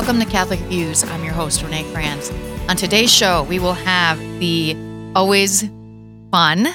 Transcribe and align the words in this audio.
Welcome 0.00 0.18
to 0.20 0.24
Catholic 0.24 0.60
Views. 0.60 1.04
I'm 1.04 1.22
your 1.22 1.34
host, 1.34 1.62
Renee 1.62 1.84
Kranz. 1.92 2.30
On 2.70 2.74
today's 2.74 3.12
show, 3.12 3.42
we 3.42 3.58
will 3.58 3.74
have 3.74 4.18
the 4.40 4.74
always 5.14 5.60
fun 6.30 6.68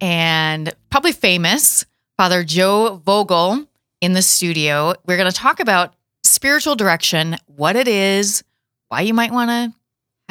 and 0.00 0.72
probably 0.88 1.10
famous 1.10 1.84
Father 2.16 2.44
Joe 2.44 3.02
Vogel 3.04 3.66
in 4.00 4.12
the 4.12 4.22
studio. 4.22 4.94
We're 5.08 5.16
going 5.16 5.28
to 5.28 5.36
talk 5.36 5.58
about 5.58 5.94
spiritual 6.22 6.76
direction, 6.76 7.36
what 7.46 7.74
it 7.74 7.88
is, 7.88 8.44
why 8.90 9.00
you 9.00 9.12
might 9.12 9.32
want 9.32 9.50
to 9.50 9.74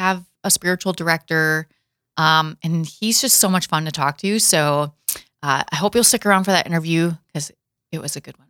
have 0.02 0.24
a 0.42 0.50
spiritual 0.50 0.94
director. 0.94 1.68
Um, 2.16 2.56
and 2.62 2.86
he's 2.86 3.20
just 3.20 3.36
so 3.36 3.50
much 3.50 3.66
fun 3.66 3.84
to 3.84 3.92
talk 3.92 4.16
to. 4.18 4.38
So 4.38 4.94
uh, 5.42 5.64
I 5.70 5.76
hope 5.76 5.94
you'll 5.94 6.02
stick 6.02 6.24
around 6.24 6.44
for 6.44 6.52
that 6.52 6.66
interview 6.66 7.12
because 7.26 7.52
it 7.92 8.00
was 8.00 8.16
a 8.16 8.22
good 8.22 8.38
one. 8.38 8.48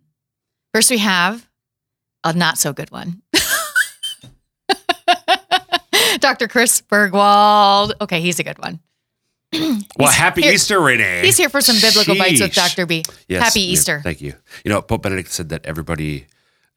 First, 0.72 0.88
we 0.88 0.98
have 0.98 1.48
a 2.26 2.32
not 2.32 2.58
so 2.58 2.72
good 2.72 2.90
one. 2.90 3.22
Dr. 6.20 6.48
Chris 6.48 6.80
Burgwald. 6.80 7.92
Okay, 8.00 8.20
he's 8.20 8.38
a 8.38 8.44
good 8.44 8.58
one. 8.58 8.80
Well, 9.98 10.10
happy 10.10 10.42
here- 10.42 10.52
Easter, 10.52 10.80
Renee. 10.80 11.22
He's 11.24 11.36
here 11.38 11.48
for 11.48 11.60
some 11.60 11.76
biblical 11.80 12.16
bites 12.16 12.40
with 12.40 12.52
Dr. 12.52 12.84
B. 12.84 13.04
Yes, 13.28 13.42
Happy 13.42 13.60
yeah, 13.60 13.72
Easter. 13.72 14.00
Thank 14.02 14.20
you. 14.20 14.34
You 14.64 14.70
know, 14.70 14.82
Pope 14.82 15.02
Benedict 15.02 15.30
said 15.30 15.48
that 15.48 15.64
everybody, 15.64 16.26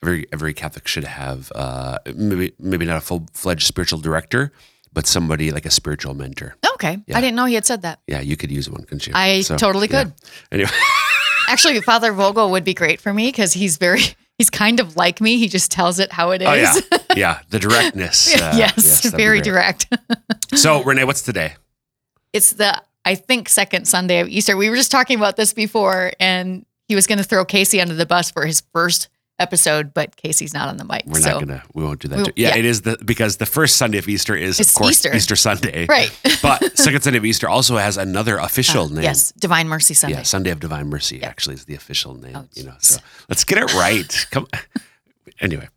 every 0.02 0.28
every 0.32 0.54
Catholic 0.54 0.88
should 0.88 1.04
have 1.04 1.52
uh, 1.56 1.98
maybe 2.16 2.54
maybe 2.60 2.86
not 2.86 2.98
a 2.98 3.02
full 3.02 3.26
fledged 3.34 3.68
spiritual 3.68 4.00
director, 4.00 4.54
but 4.94 5.08
somebody 5.08 5.52
like 5.52 5.66
a 5.66 5.72
spiritual 5.72 6.14
mentor. 6.14 6.56
Okay. 6.76 7.00
Yeah. 7.08 7.18
I 7.18 7.22
didn't 7.22 7.36
know 7.36 7.46
he 7.46 7.56
had 7.56 7.66
said 7.66 7.82
that. 7.82 8.00
Yeah, 8.08 8.22
you 8.22 8.38
could 8.38 8.52
use 8.52 8.70
one, 8.70 8.84
couldn't 8.84 9.08
you? 9.08 9.14
I 9.16 9.42
totally 9.42 9.90
yeah. 9.92 10.04
could. 10.04 10.14
Anyway, 10.52 10.70
Actually, 11.50 11.82
Father 11.82 12.14
Vogel 12.14 12.52
would 12.52 12.64
be 12.64 12.76
great 12.76 13.02
for 13.02 13.12
me 13.12 13.30
because 13.30 13.54
he's 13.54 13.78
very, 13.78 14.02
he's 14.40 14.50
kind 14.50 14.80
of 14.80 14.96
like 14.96 15.22
me. 15.22 15.38
He 15.38 15.48
just 15.48 15.70
tells 15.70 16.00
it 16.00 16.12
how 16.12 16.32
it 16.32 16.42
is. 16.42 16.48
oh 16.48 16.54
yeah, 16.56 16.98
yeah, 17.16 17.40
the 17.50 17.60
directness. 17.60 18.34
uh, 18.34 18.54
yes, 18.58 19.04
that'd 19.04 19.16
very 19.16 19.42
direct. 19.42 19.86
So, 20.56 20.84
Renee, 20.84 21.04
what's 21.04 21.22
today? 21.22 21.54
it's 22.34 22.54
the, 22.54 22.82
I 23.06 23.14
think, 23.14 23.50
second 23.50 23.88
Sunday 23.88 24.20
of 24.20 24.28
Easter. 24.28 24.58
We 24.58 24.70
were 24.72 24.76
just 24.76 24.90
talking 24.90 25.16
about 25.16 25.36
this 25.36 25.54
before, 25.54 26.12
and 26.20 26.66
he 26.88 26.96
was 26.96 27.06
going 27.06 27.20
to 27.20 27.24
throw 27.24 27.46
Casey 27.46 27.80
under 27.80 27.94
the 27.94 28.08
bus 28.08 28.32
for 28.32 28.48
his 28.48 28.64
first 28.74 29.10
episode, 29.40 29.94
but 29.94 30.16
Casey's 30.16 30.54
not 30.54 30.68
on 30.70 30.78
the 30.78 30.84
mic. 30.86 31.04
We're 31.06 31.20
so. 31.20 31.32
not 31.32 31.40
gonna. 31.40 31.64
We 31.74 31.84
won't 31.84 32.00
do 32.00 32.08
that. 32.10 32.18
We- 32.18 32.24
yeah, 32.36 32.50
yeah. 32.50 32.58
it 32.58 32.66
is 32.66 32.82
the 32.82 32.98
because 33.04 33.38
the 33.38 33.46
first 33.46 33.78
Sunday 33.78 33.98
of 33.98 34.08
Easter 34.08 34.36
is 34.36 34.60
It's 34.60 34.72
of 34.72 34.76
course 34.76 35.06
Easter. 35.06 35.36
Sunday, 35.36 35.86
Right. 35.88 36.12
but 36.42 36.78
second 36.78 37.02
Sunday 37.02 37.18
of 37.18 37.26
Easter 37.26 37.48
also 37.50 37.78
has 37.78 37.98
another 37.98 38.38
official 38.38 38.90
name. 38.90 39.00
Uh, 39.00 39.02
Yes, 39.02 39.32
Divine 39.34 39.68
Mercy 39.68 39.94
Sunday. 39.94 40.18
Yeah, 40.18 40.24
Sunday 40.24 40.52
of 40.52 40.60
Divine 40.60 40.88
Mercy 40.88 41.24
actually 41.24 41.56
is 41.56 41.66
the 41.66 41.76
official 41.76 42.16
name. 42.16 42.36
Oh, 42.36 42.46
you 42.54 42.64
know, 42.64 42.76
so 42.80 43.00
let's 43.30 43.44
get 43.44 43.58
it 43.58 43.74
right. 43.74 44.28
Come. 44.32 44.48
Anyway, 45.42 45.70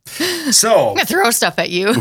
so 0.51 0.91
I'm 0.91 0.97
to 0.97 1.07
throw 1.07 1.31
stuff 1.31 1.57
at 1.59 1.71
you. 1.71 1.95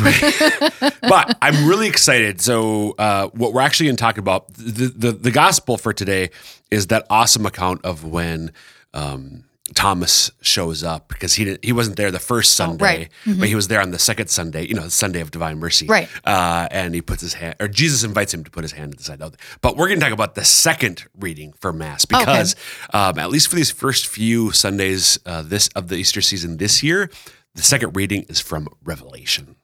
but 1.01 1.37
I'm 1.43 1.67
really 1.67 1.87
excited. 1.87 2.41
So, 2.41 2.95
uh, 2.97 3.27
what 3.33 3.53
we're 3.53 3.61
actually 3.61 3.85
going 3.87 3.97
to 3.97 4.01
talk 4.01 4.17
about 4.17 4.51
the, 4.55 4.87
the 4.87 5.11
the 5.11 5.29
gospel 5.31 5.77
for 5.77 5.93
today 5.93 6.31
is 6.71 6.87
that 6.87 7.05
awesome 7.09 7.45
account 7.45 7.85
of 7.85 8.03
when 8.03 8.51
um, 8.95 9.43
Thomas 9.75 10.31
shows 10.41 10.83
up 10.83 11.07
because 11.07 11.33
he 11.35 11.45
didn't, 11.45 11.63
he 11.63 11.71
wasn't 11.71 11.95
there 11.97 12.11
the 12.11 12.19
first 12.19 12.53
Sunday, 12.53 12.83
Oh, 12.83 12.85
right. 12.87 13.09
Mm-hmm. 13.25 13.39
but 13.39 13.47
he 13.49 13.55
was 13.55 13.67
there 13.69 13.81
on 13.81 13.91
the 13.91 13.99
second 13.99 14.27
Sunday. 14.29 14.65
You 14.67 14.73
know, 14.75 14.83
the 14.83 14.91
Sunday 14.91 15.21
of 15.21 15.31
Divine 15.31 15.59
Mercy, 15.59 15.87
Right. 15.87 16.09
Uh, 16.25 16.67
and 16.71 16.93
he 16.93 17.01
puts 17.01 17.21
his 17.21 17.33
hand, 17.35 17.55
or 17.59 17.67
Jesus 17.67 18.03
invites 18.03 18.33
him 18.33 18.43
to 18.43 18.51
put 18.51 18.63
his 18.63 18.73
hand 18.73 18.91
at 18.93 18.97
the 18.97 19.03
side. 19.03 19.21
But 19.61 19.77
we're 19.77 19.87
going 19.87 19.99
to 19.99 20.03
talk 20.05 20.13
about 20.13 20.35
the 20.35 20.43
second 20.45 21.05
reading 21.17 21.53
for 21.59 21.71
Mass 21.73 22.05
Okay. 22.11 22.19
because, 22.23 22.55
um, 22.93 23.17
at 23.17 23.29
least 23.29 23.47
for 23.47 23.55
these 23.55 23.71
first 23.71 24.07
few 24.07 24.51
Sundays 24.51 25.19
uh, 25.25 25.41
this 25.41 25.67
of 25.69 25.87
the 25.87 25.95
Easter 25.95 26.21
season 26.21 26.57
this 26.57 26.83
year, 26.83 27.09
the 27.55 27.61
second 27.61 27.95
reading 27.95 28.25
is 28.29 28.39
from 28.39 28.67
Revelation. 28.83 29.55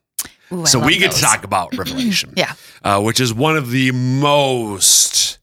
Ooh, 0.52 0.64
So 0.66 0.78
we 0.78 0.96
get 0.98 1.10
those. 1.10 1.20
to 1.20 1.26
talk 1.26 1.44
about 1.44 1.76
Revelation, 1.76 2.32
Yeah. 2.36 2.54
uh, 2.82 3.00
which 3.02 3.20
is 3.20 3.34
one 3.34 3.56
of 3.56 3.70
the 3.70 3.92
most 3.92 5.38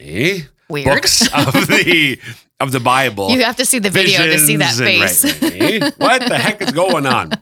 eh, 0.00 0.40
Weird. 0.68 0.86
books 0.86 1.22
of 1.32 1.52
the 1.68 2.18
of 2.62 2.72
the 2.72 2.80
Bible. 2.80 3.30
You 3.30 3.42
have 3.44 3.56
to 3.56 3.64
see 3.66 3.78
the 3.78 3.90
video 3.90 4.26
to 4.26 4.38
see 4.38 4.56
that 4.56 4.78
and- 4.78 4.86
face. 4.86 5.24
right? 5.42 5.82
What 5.98 6.26
the 6.28 6.38
heck 6.38 6.60
is 6.62 6.70
going 6.72 7.06
on? 7.06 7.32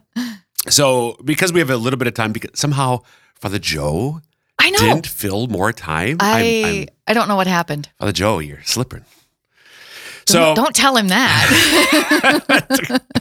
So 0.69 1.17
because 1.25 1.53
we 1.53 1.61
have 1.61 1.71
a 1.71 1.77
little 1.77 1.99
bit 1.99 2.09
of 2.09 2.15
time, 2.15 2.33
because 2.33 2.51
somehow 2.59 3.01
Father 3.37 3.59
Joe 3.59 4.21
I 4.59 4.71
know. 4.71 4.79
didn't 4.79 5.07
fill 5.07 5.47
more 5.47 5.73
time. 5.73 6.17
I 6.21 6.63
I'm, 6.65 6.65
I'm, 6.83 6.87
I 7.09 7.13
don't 7.15 7.29
know 7.29 7.37
what 7.37 7.47
happened. 7.47 7.89
Father 7.99 8.13
Joe, 8.13 8.39
you're 8.41 8.63
slipping. 8.65 9.05
So 10.27 10.55
don't 10.55 10.75
tell 10.77 10.97
him 10.97 11.09
that. 11.09 11.43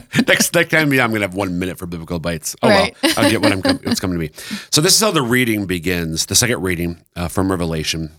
next 0.28 0.54
next 0.54 0.68
time, 0.70 0.92
yeah, 0.92 1.02
I'm 1.04 1.10
gonna 1.12 1.24
have 1.24 1.34
one 1.34 1.58
minute 1.58 1.78
for 1.78 1.86
biblical 1.86 2.18
bites. 2.18 2.54
Oh 2.62 2.68
Right. 2.68 2.94
well, 3.02 3.14
I'll 3.16 3.30
get 3.30 3.40
what 3.42 3.52
I'm 3.52 3.62
com- 3.62 3.80
what's 3.84 4.00
coming 4.00 4.18
to 4.18 4.20
me. 4.26 4.30
So 4.70 4.80
this 4.80 4.94
is 4.94 5.00
how 5.00 5.10
the 5.10 5.22
reading 5.22 5.66
begins. 5.66 6.26
The 6.26 6.34
second 6.34 6.62
reading 6.62 7.02
uh, 7.16 7.28
from 7.28 7.50
Revelation. 7.50 8.12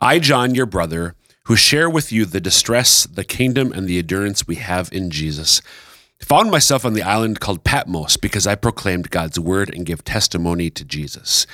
I, 0.00 0.18
John, 0.20 0.54
your 0.54 0.66
brother, 0.66 1.16
who 1.48 1.56
share 1.56 1.88
with 1.88 2.12
you 2.12 2.26
the 2.26 2.42
distress, 2.42 3.04
the 3.04 3.24
kingdom, 3.24 3.72
and 3.72 3.88
the 3.88 3.98
endurance 3.98 4.46
we 4.46 4.56
have 4.56 4.92
in 4.92 5.10
Jesus, 5.10 5.62
found 6.20 6.50
myself 6.50 6.84
on 6.84 6.92
the 6.92 7.02
island 7.02 7.40
called 7.40 7.64
Patmos 7.64 8.18
because 8.18 8.46
I 8.46 8.54
proclaimed 8.54 9.10
God's 9.10 9.40
word 9.40 9.74
and 9.74 9.86
gave 9.86 10.04
testimony 10.04 10.68
to 10.68 10.84
Jesus. 10.84 11.46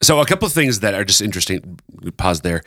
So 0.00 0.18
a 0.18 0.24
couple 0.24 0.46
of 0.46 0.54
things 0.54 0.80
that 0.80 0.94
are 0.94 1.04
just 1.04 1.20
interesting. 1.20 1.78
Pause 2.16 2.40
there. 2.40 2.62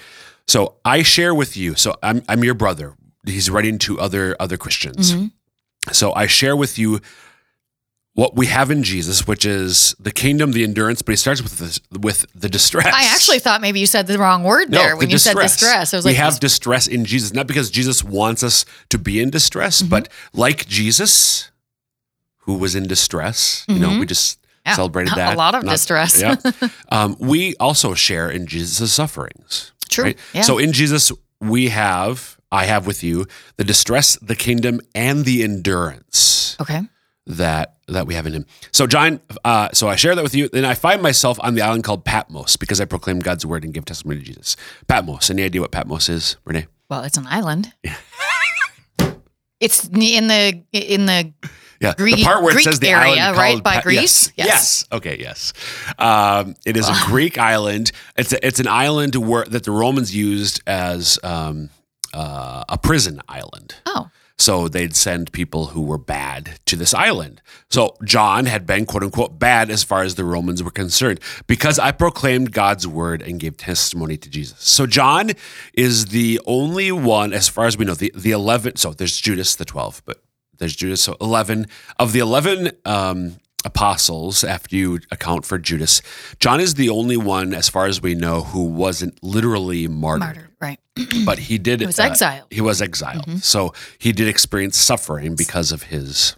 So 0.48 0.76
I 0.86 1.02
share 1.02 1.34
with 1.34 1.58
you. 1.58 1.74
So 1.74 1.96
I'm 2.04 2.22
I'm 2.30 2.44
your 2.44 2.54
brother. 2.54 2.96
He's 3.26 3.50
writing 3.50 3.80
to 3.80 4.00
other 4.00 4.36
other 4.40 4.56
Christians. 4.56 5.14
Mm-hmm. 5.14 5.94
So 5.94 6.14
I 6.14 6.28
share 6.28 6.56
with 6.56 6.78
you 6.78 7.02
what 8.18 8.36
we 8.36 8.48
have 8.48 8.72
in 8.72 8.82
Jesus, 8.82 9.28
which 9.28 9.46
is 9.46 9.96
the 10.00 10.10
kingdom, 10.12 10.52
the 10.52 10.64
endurance. 10.64 11.04
But 11.04 11.12
he 11.12 11.18
starts 11.18 11.40
with 11.44 11.60
this, 11.60 11.80
with 11.92 12.26
the 12.34 12.50
distress. 12.50 12.88
I 12.88 13.14
actually 13.14 13.38
thought 13.38 13.62
maybe 13.62 13.80
you 13.80 13.86
said 13.86 14.08
the 14.08 14.18
wrong 14.18 14.44
word 14.44 14.72
there 14.72 14.98
when 14.98 15.06
the 15.06 15.12
you 15.12 15.18
said 15.20 15.36
distress. 15.36 15.94
I 15.94 15.98
was 15.98 16.04
we 16.04 16.12
like, 16.12 16.18
have 16.18 16.40
distress 16.40 16.88
in 16.88 17.06
Jesus, 17.06 17.32
not 17.32 17.46
because 17.46 17.70
Jesus 17.70 18.04
wants 18.04 18.42
us 18.42 18.66
to 18.90 18.98
be 18.98 19.22
in 19.22 19.30
distress, 19.30 19.82
Mm-hmm. 19.84 19.90
but 19.92 20.10
like 20.34 20.68
Jesus, 20.68 21.52
who 22.40 22.56
was 22.56 22.74
in 22.74 22.88
distress. 22.88 23.64
You 23.68 23.78
know, 23.80 24.00
we 24.00 24.06
just 24.08 24.40
Mm-hmm. 24.40 24.44
Yeah, 24.72 24.76
celebrated 24.76 25.14
that 25.16 25.36
a 25.36 25.38
lot 25.38 25.56
of 25.56 25.64
distress. 25.64 26.20
Yeah. 26.20 26.36
um, 26.90 27.16
we 27.20 27.56
also 27.58 27.94
share 27.94 28.30
in 28.30 28.48
Jesus' 28.48 28.92
sufferings. 28.92 29.72
True, 29.90 30.14
yeah. 30.34 30.42
So 30.42 30.58
in 30.58 30.74
Jesus, 30.74 31.12
we 31.40 31.70
have, 31.70 32.38
I 32.52 32.66
have 32.66 32.86
with 32.88 33.02
you, 33.04 33.28
the 33.56 33.64
distress, 33.64 34.18
the 34.22 34.36
kingdom, 34.36 34.82
and 34.96 35.24
the 35.24 35.42
endurance 35.44 36.58
okay. 36.60 36.82
That 37.28 37.76
that 37.88 38.08
we 38.08 38.16
have 38.16 38.26
in 38.28 38.34
him. 38.34 38.46
So 38.72 38.88
John, 38.88 39.20
uh, 39.46 39.70
so 39.74 39.88
I 39.88 39.96
share 39.96 40.16
that 40.16 40.24
with 40.24 40.36
you. 40.36 40.50
Then 40.50 40.66
I 40.66 40.74
find 40.74 41.02
myself 41.02 41.38
on 41.42 41.56
the 41.56 41.62
island 41.62 41.84
called 41.84 42.04
Patmos 42.04 42.58
because 42.58 42.82
I 42.82 42.86
proclaim 42.86 43.20
God's 43.20 43.46
word 43.46 43.64
and 43.64 43.74
give 43.74 43.86
testimony 43.86 44.20
to 44.20 44.26
Jesus. 44.26 44.56
Patmos. 44.88 45.30
Any 45.30 45.44
idea 45.44 45.62
what 45.62 45.72
Patmos 45.72 46.10
is, 46.10 46.38
Renee? 46.46 46.68
Well, 46.90 47.04
it's 47.04 47.18
an 47.18 47.28
island. 47.28 47.74
it's 49.60 49.86
in 49.88 50.28
the 50.28 50.64
in 50.72 51.06
the 51.06 51.34
Yeah, 51.80 51.94
Greek- 51.98 52.16
the 52.18 52.24
part 52.24 52.44
where 52.44 52.54
Greek 52.54 52.66
it 52.66 52.70
says 52.70 52.80
the 52.80 52.90
area, 52.90 53.22
island 53.22 53.38
right, 53.38 53.64
by 53.64 53.74
Pat- 53.76 53.84
Greece? 53.84 54.32
Yes. 54.36 54.38
Yes. 54.38 54.48
yes. 54.48 54.86
Okay. 54.92 55.18
Yes. 55.20 55.54
Um, 56.00 56.56
it 56.66 56.78
is 56.78 56.88
a 56.90 56.96
Greek 57.06 57.38
island. 57.38 57.92
It's 58.18 58.34
a, 58.34 58.46
it's 58.46 58.60
an 58.60 58.68
island 58.68 59.16
where 59.16 59.46
that 59.46 59.64
the 59.64 59.72
Romans 59.72 60.16
used 60.16 60.62
as 60.68 61.20
um, 61.24 61.70
uh, 62.14 62.64
a 62.70 62.78
prison 62.78 63.22
island. 63.28 63.76
oh 63.86 64.10
So 64.40 64.68
they'd 64.68 64.96
send 64.96 65.32
people 65.32 65.68
who 65.68 65.82
were 65.82 65.98
bad 65.98 66.60
to 66.68 66.76
this 66.76 66.94
island. 66.94 67.42
So 67.72 67.98
John 68.04 68.46
had 68.46 68.68
been 68.68 68.86
quote 68.86 69.04
unquote 69.04 69.40
bad 69.40 69.72
as 69.72 69.84
far 69.84 70.04
as 70.04 70.16
the 70.16 70.24
Romans 70.24 70.62
were 70.62 70.72
concerned 70.72 71.20
because 71.48 71.80
I 71.80 71.92
proclaimed 71.92 72.52
God's 72.52 72.88
word 72.88 73.22
and 73.24 73.40
gave 73.40 73.58
testimony 73.58 74.16
to 74.18 74.30
Jesus. 74.30 74.60
So 74.60 74.86
John 74.86 75.32
is 75.74 76.08
the 76.08 76.40
only 76.46 76.92
one, 76.92 77.34
as 77.34 77.50
far 77.50 77.66
as 77.66 77.78
we 77.78 77.86
know, 77.86 77.96
the, 77.96 78.12
the 78.16 78.32
11. 78.32 78.76
So 78.76 78.94
there's 78.94 79.20
Judas, 79.20 79.56
the 79.56 79.66
12, 79.66 80.04
but 80.06 80.22
there's 80.60 80.76
Judas. 80.76 81.02
So 81.02 81.18
11 81.20 81.66
of 81.98 82.14
the 82.14 82.20
11 82.20 82.72
um, 82.86 83.38
apostles, 83.66 84.44
after 84.44 84.76
you 84.76 85.00
account 85.12 85.46
for 85.46 85.58
Judas, 85.58 86.04
John 86.40 86.60
is 86.60 86.76
the 86.76 86.90
only 86.90 87.18
one, 87.18 87.56
as 87.56 87.70
far 87.70 87.88
as 87.88 88.04
we 88.04 88.14
know, 88.14 88.44
who 88.44 88.66
wasn't 88.66 89.22
literally 89.24 89.88
martyred 89.88 90.20
martyred 90.20 90.47
right. 90.62 90.80
but 91.26 91.40
he 91.40 91.58
did. 91.58 91.80
He 91.80 91.86
was 91.86 92.00
exiled. 92.00 92.48
He 92.52 92.62
was 92.62 92.82
exiled. 92.82 93.44
So 93.44 93.74
he 93.98 94.12
did 94.12 94.28
experience 94.28 94.78
suffering 94.78 95.36
because 95.36 95.72
of 95.72 95.84
his. 95.84 96.36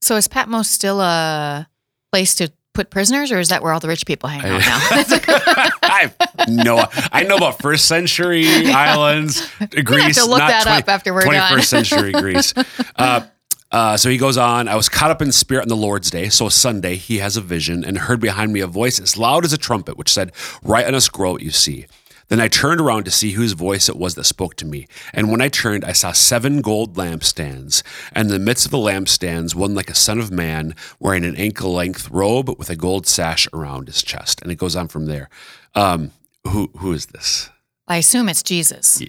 So 0.00 0.16
is 0.16 0.28
Patmos 0.28 0.68
still 0.68 1.00
a 1.00 1.68
place 2.12 2.34
to 2.36 2.50
put 2.72 2.90
prisoners, 2.90 3.32
or 3.32 3.38
is 3.38 3.48
that 3.48 3.62
where 3.62 3.72
all 3.72 3.80
the 3.80 3.88
rich 3.88 4.06
people 4.06 4.28
hang 4.28 4.40
out 4.42 4.60
now? 4.60 5.70
I 5.82 6.10
know. 6.48 6.84
I 7.12 7.24
know 7.24 7.36
about 7.36 7.60
first 7.60 7.86
century 7.86 8.46
islands, 8.66 9.46
Greece. 9.84 10.16
to 10.16 10.24
look 10.24 10.38
not 10.38 10.48
that 10.48 10.66
up 10.66 10.88
after 10.88 11.12
we're 11.12 11.22
done. 11.22 11.58
21st 11.58 11.64
century 11.64 12.12
Greece. 12.20 12.54
Uh, 12.96 13.26
uh, 13.70 13.96
so 13.96 14.08
he 14.08 14.16
goes 14.16 14.36
on. 14.36 14.68
I 14.68 14.74
was 14.76 14.88
caught 14.88 15.10
up 15.10 15.22
in 15.22 15.30
spirit 15.32 15.62
on 15.62 15.68
the 15.68 15.76
Lord's 15.76 16.10
day. 16.10 16.28
So 16.28 16.48
Sunday, 16.48 16.96
he 16.96 17.18
has 17.18 17.36
a 17.36 17.40
vision 17.40 17.84
and 17.84 17.98
heard 17.98 18.20
behind 18.20 18.52
me 18.52 18.60
a 18.60 18.66
voice 18.66 18.98
as 18.98 19.16
loud 19.16 19.44
as 19.44 19.52
a 19.52 19.58
trumpet, 19.58 19.96
which 19.96 20.12
said, 20.12 20.32
"Write 20.62 20.86
on 20.86 20.94
a 20.94 21.00
scroll 21.00 21.34
what 21.34 21.42
you 21.42 21.50
see." 21.50 21.86
Then 22.30 22.40
I 22.40 22.48
turned 22.48 22.80
around 22.80 23.04
to 23.04 23.10
see 23.10 23.32
whose 23.32 23.52
voice 23.52 23.88
it 23.88 23.96
was 23.96 24.14
that 24.14 24.24
spoke 24.24 24.54
to 24.56 24.64
me. 24.64 24.86
And 25.12 25.30
when 25.30 25.42
I 25.42 25.48
turned, 25.48 25.84
I 25.84 25.92
saw 25.92 26.12
seven 26.12 26.62
gold 26.62 26.94
lampstands. 26.94 27.82
And 28.12 28.28
in 28.28 28.32
the 28.32 28.38
midst 28.38 28.64
of 28.64 28.70
the 28.70 28.78
lampstands, 28.78 29.54
one 29.54 29.74
like 29.74 29.90
a 29.90 29.94
son 29.94 30.18
of 30.18 30.30
man, 30.30 30.74
wearing 30.98 31.24
an 31.24 31.36
ankle 31.36 31.72
length 31.72 32.08
robe 32.10 32.56
with 32.58 32.70
a 32.70 32.76
gold 32.76 33.06
sash 33.06 33.46
around 33.52 33.88
his 33.88 34.02
chest. 34.02 34.40
And 34.40 34.50
it 34.50 34.56
goes 34.56 34.74
on 34.76 34.88
from 34.88 35.04
there. 35.06 35.28
Um, 35.74 36.12
who, 36.46 36.70
who 36.78 36.92
is 36.92 37.06
this? 37.06 37.50
I 37.86 37.98
assume 37.98 38.28
it's 38.28 38.42
Jesus, 38.42 39.02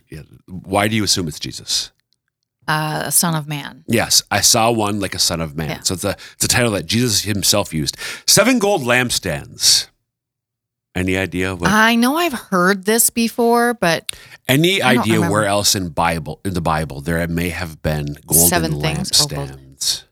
Why 0.47 0.87
do 0.87 0.95
you 0.95 1.03
assume 1.03 1.27
it's 1.27 1.39
Jesus? 1.39 1.91
uh, 2.67 3.03
a 3.05 3.11
son 3.11 3.35
of 3.35 3.47
man. 3.47 3.83
Yes, 3.87 4.23
I 4.31 4.41
saw 4.41 4.71
one 4.71 4.99
like 4.99 5.13
a 5.13 5.19
son 5.19 5.41
of 5.41 5.55
man. 5.55 5.69
Yeah. 5.69 5.79
So 5.81 5.93
it's 5.95 6.03
a 6.03 6.15
it's 6.33 6.45
a 6.45 6.47
title 6.47 6.71
that 6.71 6.85
Jesus 6.85 7.21
himself 7.21 7.73
used. 7.73 7.97
Seven 8.27 8.59
gold 8.59 8.81
lampstands. 8.81 9.87
Any 10.93 11.15
idea 11.17 11.55
what? 11.55 11.69
I 11.71 11.95
know 11.95 12.17
I've 12.17 12.33
heard 12.33 12.85
this 12.85 13.09
before, 13.09 13.73
but 13.73 14.13
any 14.47 14.81
I 14.81 14.93
don't 14.95 15.01
idea 15.03 15.13
remember. 15.15 15.33
where 15.33 15.45
else 15.45 15.73
in 15.75 15.89
Bible 15.89 16.41
in 16.43 16.53
the 16.53 16.61
Bible 16.61 16.99
there 17.01 17.25
may 17.29 17.49
have 17.49 17.81
been 17.81 18.17
golden 18.27 18.47
Seven 18.49 18.81
things, 18.81 19.09
oh, 19.21 19.25
lampstands? 19.27 20.03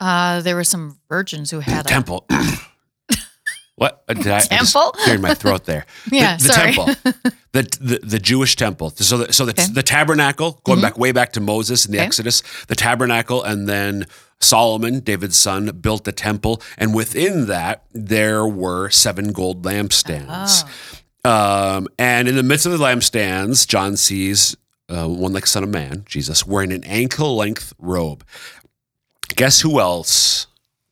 uh, 0.00 0.40
there 0.40 0.54
were 0.56 0.64
some 0.64 0.98
virgins 1.10 1.50
who 1.50 1.60
had 1.60 1.84
a 1.84 1.88
Temple. 1.88 2.26
what 3.76 4.02
Uh, 4.08 4.14
did 4.14 4.26
I, 4.28 4.36
I 4.36 4.40
just 4.40 4.72
Temple? 4.72 4.92
cleared 4.92 5.20
my 5.20 5.34
throat 5.34 5.64
there? 5.66 5.84
Yeah, 6.10 6.36
the, 6.38 6.42
the 6.44 6.52
sorry. 6.54 6.72
temple, 6.72 6.86
the, 7.52 7.62
the 7.80 8.00
the 8.02 8.18
Jewish 8.18 8.56
temple. 8.56 8.90
So 8.90 9.18
the, 9.18 9.32
so 9.32 9.44
the, 9.44 9.52
Okay. 9.52 9.66
the 9.72 9.82
tabernacle, 9.82 10.60
going 10.64 10.80
back 10.80 10.96
way 10.98 11.12
back 11.12 11.32
to 11.34 11.40
Moses 11.40 11.84
in 11.86 11.92
the 11.92 11.98
Okay. 11.98 12.06
Exodus, 12.06 12.42
the 12.68 12.74
tabernacle, 12.74 13.42
and 13.44 13.68
then 13.68 14.06
Solomon, 14.40 15.00
David's 15.00 15.36
son, 15.36 15.66
built 15.80 16.04
the 16.04 16.12
temple, 16.12 16.62
and 16.76 16.94
within 16.94 17.46
that 17.46 17.84
there 17.92 18.46
were 18.46 18.88
seven 18.90 19.32
gold 19.32 19.62
lampstands. 19.62 20.64
Oh. 21.24 21.76
Um, 21.78 21.88
and 21.98 22.28
in 22.28 22.36
the 22.36 22.42
midst 22.42 22.64
of 22.64 22.72
the 22.72 22.78
lampstands, 22.78 23.66
John 23.66 23.96
sees 23.96 24.56
uh, 24.88 25.08
one 25.08 25.32
like 25.32 25.46
Son 25.46 25.64
of 25.64 25.68
Man, 25.70 26.04
Jesus, 26.06 26.46
wearing 26.46 26.72
an 26.72 26.84
ankle 26.84 27.36
length 27.36 27.74
robe. 27.78 28.24
Guess 29.34 29.60
who 29.60 29.80
else 29.80 30.46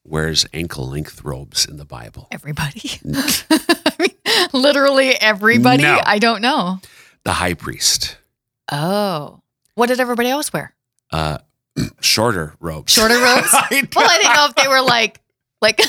wears 0.04 0.46
ankle 0.52 0.88
length 0.88 1.24
robes 1.24 1.64
in 1.66 1.76
the 1.76 1.84
Bible? 1.84 2.28
everybody. 2.30 2.90
I 3.14 3.92
mean, 3.98 4.10
literally 4.52 5.10
everybody. 5.20 5.84
No. 5.84 6.00
I 6.04 6.18
don't 6.18 6.42
know. 6.42 6.80
The 7.24 7.32
high 7.32 7.54
priest. 7.54 8.18
Oh, 8.70 9.40
what 9.74 9.86
did 9.86 10.00
everybody 10.00 10.28
else 10.28 10.52
wear? 10.52 10.74
Uh, 11.10 11.38
shorter 12.00 12.54
ropes. 12.60 12.92
Shorter 12.92 13.18
ropes. 13.18 13.48
I 13.52 13.86
well, 13.94 14.08
I 14.10 14.18
didn't 14.18 14.34
know 14.34 14.46
if 14.46 14.54
they 14.54 14.68
were 14.68 14.82
like 14.82 15.20
like 15.60 15.80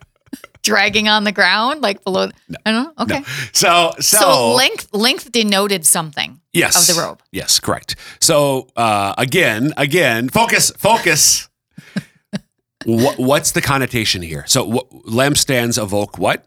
dragging 0.62 1.08
on 1.08 1.24
the 1.24 1.32
ground, 1.32 1.82
like 1.82 2.02
below. 2.04 2.28
I 2.64 2.70
don't 2.70 2.84
know. 2.84 2.92
Okay. 3.04 3.22
So, 3.52 3.92
so, 4.00 4.18
So, 4.18 4.54
length 4.54 4.88
length 4.92 5.30
denoted 5.32 5.86
something. 5.86 6.40
yes, 6.52 6.88
of 6.88 6.94
the 6.94 7.00
rope. 7.00 7.22
Yes, 7.32 7.60
correct. 7.60 7.96
So 8.20 8.68
uh, 8.76 9.14
again, 9.18 9.72
again, 9.76 10.28
focus, 10.28 10.70
focus. 10.72 11.48
what, 12.84 13.18
what's 13.18 13.52
the 13.52 13.60
connotation 13.62 14.22
here? 14.22 14.44
So 14.46 14.64
what, 14.64 14.90
lampstands 14.90 15.80
evoke 15.82 16.18
what? 16.18 16.46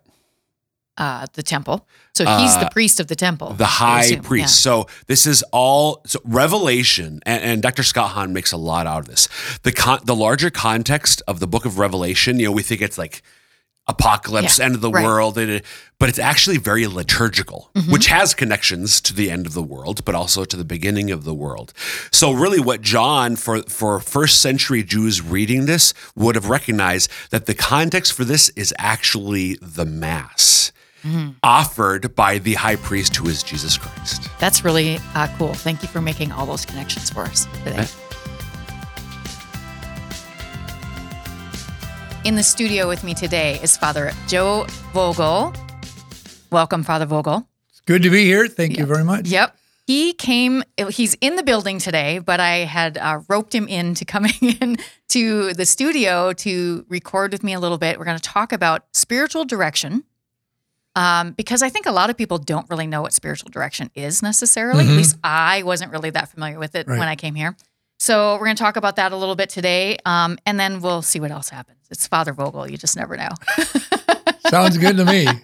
Uh, 0.98 1.26
the 1.34 1.44
temple. 1.44 1.88
So 2.20 2.26
he's 2.40 2.56
the 2.64 2.68
Uh, 2.68 2.70
priest 2.78 3.00
of 3.00 3.08
the 3.08 3.16
temple. 3.16 3.54
The 3.54 3.66
high 3.84 4.16
priest. 4.30 4.56
So 4.62 4.88
this 5.08 5.26
is 5.26 5.44
all 5.52 6.02
so 6.06 6.20
Revelation, 6.26 7.12
and, 7.26 7.42
and 7.50 7.62
Dr. 7.62 7.84
Scott 7.84 8.10
Hahn 8.16 8.34
makes 8.34 8.52
a 8.52 8.58
lot 8.72 8.86
out 8.92 9.00
of 9.04 9.08
this. 9.08 9.28
The 9.64 9.72
con, 9.72 10.00
the 10.12 10.16
larger 10.16 10.50
context 10.50 11.22
of 11.28 11.40
the 11.40 11.48
book 11.48 11.66
of 11.66 11.80
Revelation, 11.80 12.40
you 12.40 12.46
know, 12.48 12.52
we 12.52 12.64
think 12.64 12.82
it's 12.82 12.98
like 12.98 13.22
apocalypse, 13.88 14.60
Yeah, 14.60 14.66
end 14.66 14.76
of 14.76 14.82
the 14.82 14.92
right. 14.92 15.04
world, 15.04 15.34
but 16.00 16.10
it's 16.10 16.20
actually 16.20 16.58
very 16.58 16.86
liturgical, 16.88 17.72
Mm-hmm. 17.76 17.92
which 17.92 18.08
has 18.08 18.34
connections 18.36 19.02
to 19.02 19.14
the 19.16 19.32
end 19.32 19.46
of 19.48 19.54
the 19.54 19.64
world, 19.64 20.06
but 20.06 20.14
also 20.16 20.44
to 20.46 20.56
the 20.58 20.64
beginning 20.76 21.10
of 21.12 21.24
the 21.24 21.34
world. 21.34 21.74
So 22.12 22.32
really, 22.32 22.60
what 22.60 22.82
John 22.82 23.36
for 23.36 23.64
for 23.64 24.00
first 24.00 24.42
century 24.42 24.84
Jews 24.84 25.22
reading 25.36 25.66
this 25.66 25.94
would 26.16 26.36
have 26.36 26.50
recognized 26.50 27.10
that 27.32 27.46
the 27.48 27.56
context 27.56 28.14
for 28.14 28.26
this 28.26 28.50
is 28.56 28.74
actually 28.78 29.58
the 29.62 29.86
mass. 29.86 30.72
Mm-hmm. 31.04 31.30
Offered 31.44 32.16
by 32.16 32.40
the 32.40 32.56
high 32.56 32.76
priest 32.76 33.16
who 33.16 33.28
is 33.28 33.42
Jesus 33.44 33.78
Christ. 33.78 34.30
That's 34.40 34.66
really 34.66 35.00
uh, 35.16 35.28
cool. 35.38 35.54
Thank 35.54 35.82
you 35.82 35.88
for 35.88 36.02
making 36.02 36.32
all 36.32 36.46
those 36.46 36.66
connections 36.66 37.10
for 37.10 37.22
us 37.24 37.46
today. 37.64 37.88
In 42.26 42.36
the 42.36 42.44
studio 42.44 42.88
with 42.88 43.04
me 43.04 43.14
today 43.14 43.60
is 43.64 43.78
Father 43.78 44.12
Joe 44.28 44.66
Vogel. 44.94 45.54
Welcome, 46.52 46.84
Father 46.84 47.06
Vogel. 47.06 47.48
It's 47.70 47.80
Good 47.82 48.04
to 48.04 48.10
be 48.10 48.26
here. 48.26 48.48
Thank 48.48 48.78
you 48.78 48.86
very 48.86 49.06
much. 49.06 49.28
Yep. 49.28 49.56
He 49.88 50.14
came, 50.14 50.64
he's 50.90 51.16
in 51.16 51.36
the 51.36 51.42
building 51.42 51.80
today, 51.80 52.20
but 52.20 52.40
I 52.40 52.58
had 52.58 52.98
uh, 53.00 53.22
roped 53.28 53.56
him 53.56 53.68
into 53.68 54.06
coming 54.06 54.34
in 54.42 54.78
to 55.08 55.54
the 55.54 55.66
studio 55.66 56.34
to 56.34 56.86
record 56.90 57.32
with 57.32 57.42
me 57.42 57.54
a 57.54 57.60
little 57.60 57.80
bit. 57.80 57.98
We're 57.98 58.06
going 58.06 58.18
to 58.18 58.22
talk 58.22 58.52
about 58.52 58.86
spiritual 58.94 59.46
direction 59.46 60.04
um, 60.96 61.32
because 61.32 61.62
I 61.64 61.70
think 61.70 61.86
a 61.86 61.92
lot 61.92 62.10
of 62.10 62.18
people 62.18 62.38
don't 62.38 62.70
really 62.70 62.88
know 62.88 63.02
what 63.02 63.14
spiritual 63.14 63.50
direction 63.50 63.90
is 63.96 64.22
necessarily. 64.22 64.86
At 64.86 64.92
least 64.92 65.18
I 65.24 65.64
wasn't 65.64 65.92
really 65.92 66.10
that 66.12 66.30
familiar 66.30 66.60
with 66.60 66.76
it 66.76 66.88
Right. 66.88 67.00
when 67.00 67.08
I 67.08 67.16
came 67.16 67.36
here. 67.36 67.56
So 68.00 68.34
we're 68.36 68.46
going 68.46 68.56
to 68.56 68.64
talk 68.64 68.78
about 68.78 68.96
that 68.96 69.12
a 69.12 69.16
little 69.18 69.36
bit 69.36 69.50
today, 69.50 69.98
um, 70.06 70.38
and 70.46 70.58
then 70.60 70.80
we'll 70.82 71.02
see 71.02 71.20
what 71.20 71.32
else 71.32 71.50
happens. 71.50 71.80
It's 71.92 72.08
Father 72.08 72.32
Vogel. 72.34 72.70
You 72.70 72.78
just 72.78 72.96
never 72.96 73.18
know. 73.18 73.30
Sounds 74.50 74.78
good 74.78 74.98
to 74.98 75.06
me. 75.06 75.28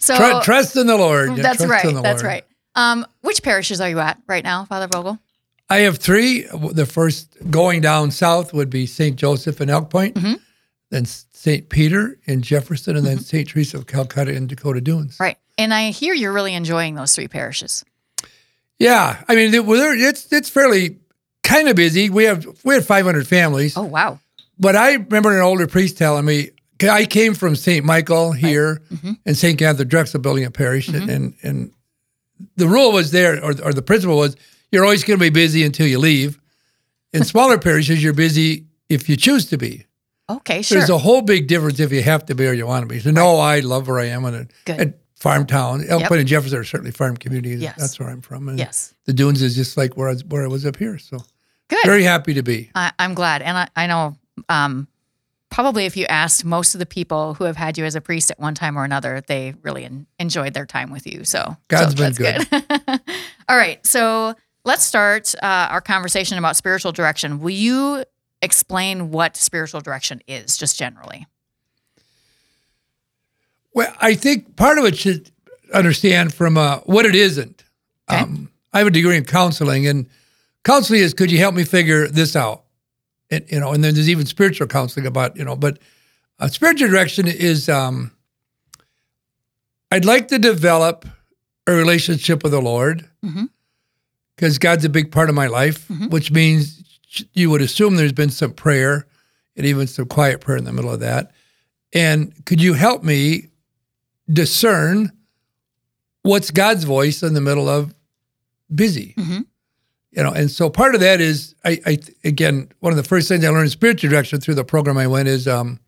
So 0.00 0.16
Tru- 0.16 0.40
trust 0.42 0.76
in 0.76 0.86
the 0.86 0.96
Lord. 0.96 1.34
That's 1.34 1.56
trust 1.64 1.84
right. 1.84 2.02
That's 2.02 2.22
Lord. 2.22 2.32
right. 2.32 2.44
Um, 2.76 3.04
which 3.22 3.42
parishes 3.42 3.80
are 3.80 3.88
you 3.90 3.98
at 3.98 4.16
right 4.28 4.44
now, 4.44 4.64
Father 4.64 4.86
Vogel? 4.86 5.18
I 5.68 5.78
have 5.78 5.98
three. 5.98 6.42
The 6.44 6.86
first 6.86 7.36
going 7.50 7.80
down 7.80 8.12
south 8.12 8.54
would 8.54 8.70
be 8.70 8.86
St. 8.86 9.16
Joseph 9.16 9.60
in 9.60 9.68
Elk 9.68 9.90
Point, 9.90 10.14
Mm-hmm. 10.14 10.34
Then 10.90 11.04
St. 11.04 11.68
Peter 11.68 12.18
in 12.24 12.40
Jefferson, 12.42 12.96
and 12.96 13.04
then 13.06 13.18
St. 13.18 13.46
Teresa 13.48 13.76
of 13.76 13.86
Calcutta 13.86 14.32
in 14.32 14.46
Dakota 14.46 14.80
Dunes. 14.80 15.18
Right. 15.20 15.36
And 15.58 15.74
I 15.74 15.90
hear 15.90 16.14
you're 16.14 16.32
really 16.32 16.54
enjoying 16.54 16.94
those 16.94 17.14
three 17.14 17.28
parishes. 17.28 17.84
Yeah, 18.78 19.22
I 19.28 19.34
mean, 19.34 19.52
it, 19.54 19.64
well, 19.66 19.78
there- 19.78 20.08
it's 20.08 20.32
it's 20.32 20.48
fairly 20.48 20.98
kind 21.42 21.68
of 21.68 21.76
busy. 21.76 22.10
We 22.10 22.24
have 22.24 22.46
we 22.64 22.74
had 22.74 22.84
500 22.84 23.26
families, 23.26 23.76
Oh, 23.76 23.82
wow. 23.82 24.20
but 24.58 24.76
I 24.76 24.94
remember 24.94 25.34
an 25.36 25.42
older 25.42 25.66
priest 25.66 25.98
telling 25.98 26.24
me, 26.24 26.50
I 26.80 27.04
came 27.06 27.34
from 27.34 27.56
St. 27.56 27.84
Michael 27.84 28.32
here 28.32 28.80
Mm-hmm. 28.92 29.12
and 29.26 29.36
St. 29.36 29.58
Katharine 29.58 29.88
Drexel 29.88 30.20
building 30.20 30.44
a 30.44 30.50
parish, 30.50 30.88
and 30.88 31.34
and 31.42 31.72
the 32.56 32.68
rule 32.68 32.92
was 32.92 33.10
there, 33.10 33.42
or, 33.44 33.52
or 33.64 33.72
the 33.72 33.82
principle 33.82 34.16
was, 34.16 34.36
you're 34.70 34.84
always 34.84 35.02
going 35.02 35.18
to 35.18 35.22
be 35.24 35.30
busy 35.30 35.64
until 35.64 35.88
you 35.88 35.98
leave. 35.98 36.38
In 37.12 37.24
smaller 37.24 37.58
parishes, 37.58 38.00
you're 38.02 38.12
busy 38.12 38.66
if 38.88 39.08
you 39.08 39.16
choose 39.16 39.46
to 39.46 39.58
be. 39.58 39.86
Okay, 40.30 40.62
sure. 40.62 40.78
There's 40.78 40.90
a 40.90 40.98
whole 40.98 41.22
big 41.22 41.46
difference 41.46 41.80
if 41.80 41.90
you 41.90 42.02
have 42.02 42.26
to 42.26 42.34
be 42.34 42.46
or 42.46 42.52
you 42.52 42.66
want 42.66 42.82
to 42.82 42.86
be. 42.86 43.00
So 43.00 43.10
no, 43.10 43.38
I 43.38 43.60
love 43.60 43.88
where 43.88 43.98
I 43.98 44.06
am 44.06 44.24
in 44.26 44.34
a, 44.34 44.46
Good. 44.66 44.94
farm 45.14 45.46
town. 45.46 45.84
Elk 45.88 46.00
Yep. 46.02 46.08
Point 46.08 46.20
and 46.20 46.28
Jefferson 46.28 46.58
are 46.58 46.64
certainly 46.64 46.90
farm 46.90 47.16
communities. 47.16 47.60
Yes. 47.60 47.76
That's 47.78 47.98
where 47.98 48.10
I'm 48.10 48.20
from. 48.20 48.48
And 48.48 48.58
yes. 48.58 48.94
the 49.06 49.12
dunes 49.14 49.40
is 49.40 49.54
just 49.54 49.76
like 49.76 49.96
where 49.96 50.08
I 50.08 50.12
was, 50.12 50.24
where 50.24 50.44
I 50.44 50.48
was 50.48 50.66
up 50.66 50.76
here. 50.76 50.98
So 50.98 51.18
Good. 51.68 51.84
very 51.84 52.02
happy 52.02 52.34
to 52.34 52.42
be. 52.42 52.70
I, 52.74 52.92
I'm 52.98 53.14
glad. 53.14 53.40
And 53.42 53.56
I, 53.56 53.68
I 53.74 53.86
know 53.86 54.16
um, 54.50 54.86
probably 55.50 55.86
if 55.86 55.96
you 55.96 56.04
asked 56.06 56.44
most 56.44 56.74
of 56.74 56.78
the 56.78 56.86
people 56.86 57.34
who 57.34 57.44
have 57.44 57.56
had 57.56 57.78
you 57.78 57.84
as 57.86 57.94
a 57.94 58.00
priest 58.02 58.30
at 58.30 58.38
one 58.38 58.54
time 58.54 58.78
or 58.78 58.84
another, 58.84 59.22
they 59.26 59.54
really 59.62 59.84
en- 59.84 60.06
enjoyed 60.18 60.52
their 60.52 60.66
time 60.66 60.90
with 60.90 61.06
you. 61.06 61.24
So 61.24 61.56
God's 61.68 61.96
so 61.96 62.04
been 62.04 62.12
that's 62.12 62.44
good. 62.44 63.00
All 63.48 63.56
right. 63.56 63.84
So 63.86 64.34
let's 64.64 64.84
start 64.84 65.34
uh, 65.42 65.68
our 65.70 65.80
conversation 65.80 66.36
about 66.36 66.56
spiritual 66.56 66.92
direction. 66.92 67.40
Will 67.40 67.50
you 67.50 68.04
explain 68.42 69.10
what 69.10 69.36
spiritual 69.36 69.80
direction 69.80 70.20
is, 70.26 70.56
just 70.56 70.76
generally? 70.78 71.26
Well, 73.74 73.92
I 74.00 74.14
think 74.14 74.56
part 74.56 74.78
of 74.78 74.84
it 74.84 74.96
should 74.96 75.30
understand 75.72 76.34
from 76.34 76.56
uh, 76.56 76.78
what 76.80 77.04
it 77.06 77.14
isn't. 77.14 77.64
Okay. 78.10 78.20
Um, 78.20 78.50
I 78.72 78.78
have 78.78 78.86
a 78.86 78.90
degree 78.90 79.16
in 79.16 79.24
counseling, 79.24 79.86
and 79.86 80.06
counseling 80.64 81.00
is 81.00 81.14
could 81.14 81.30
you 81.30 81.38
help 81.38 81.54
me 81.54 81.64
figure 81.64 82.08
this 82.08 82.34
out? 82.36 82.64
And, 83.30 83.44
you 83.50 83.60
know, 83.60 83.72
and 83.72 83.84
then 83.84 83.94
there's 83.94 84.08
even 84.08 84.26
spiritual 84.26 84.66
counseling 84.66 85.06
about 85.06 85.36
you 85.36 85.44
know, 85.44 85.56
but 85.56 85.78
uh, 86.38 86.48
spiritual 86.48 86.88
direction 86.88 87.26
is 87.26 87.68
um, 87.68 88.12
I'd 89.90 90.04
like 90.04 90.28
to 90.28 90.38
develop 90.38 91.06
a 91.66 91.72
relationship 91.72 92.42
with 92.42 92.52
the 92.52 92.60
Lord 92.60 93.04
because 94.36 94.58
God's 94.58 94.84
a 94.84 94.88
big 94.88 95.12
part 95.12 95.28
of 95.28 95.34
my 95.34 95.46
life, 95.48 95.86
Mhm. 95.88 96.10
which 96.10 96.30
means 96.30 96.77
you 97.32 97.50
would 97.50 97.62
assume 97.62 97.96
there's 97.96 98.12
been 98.12 98.30
some 98.30 98.52
prayer 98.52 99.06
and 99.56 99.66
even 99.66 99.86
some 99.86 100.06
quiet 100.06 100.40
prayer 100.40 100.58
in 100.58 100.64
the 100.64 100.72
middle 100.72 100.92
of 100.92 101.00
that. 101.00 101.32
And 101.92 102.32
could 102.44 102.60
you 102.60 102.74
help 102.74 103.02
me 103.02 103.48
discern 104.30 105.10
what's 106.22 106.50
God's 106.50 106.84
voice 106.84 107.22
in 107.22 107.34
the 107.34 107.40
middle 107.40 107.68
of 107.68 107.94
busy? 108.74 109.14
Mhm. 109.16 109.46
You 110.12 110.22
know, 110.22 110.32
and 110.32 110.50
so 110.50 110.68
part 110.70 110.94
of 110.94 111.00
that 111.00 111.20
is 111.20 111.54
I, 111.64 111.80
I 111.86 111.98
again 112.24 112.70
one 112.80 112.92
of 112.92 112.96
the 112.96 113.02
first 113.02 113.28
things 113.28 113.44
I 113.44 113.48
learned 113.48 113.64
in 113.64 113.70
spiritual 113.70 114.10
direction 114.10 114.40
through 114.40 114.54
the 114.54 114.64
program 114.64 114.98
I 114.98 115.06
went 115.06 115.28
is 115.28 115.46
um, 115.48 115.80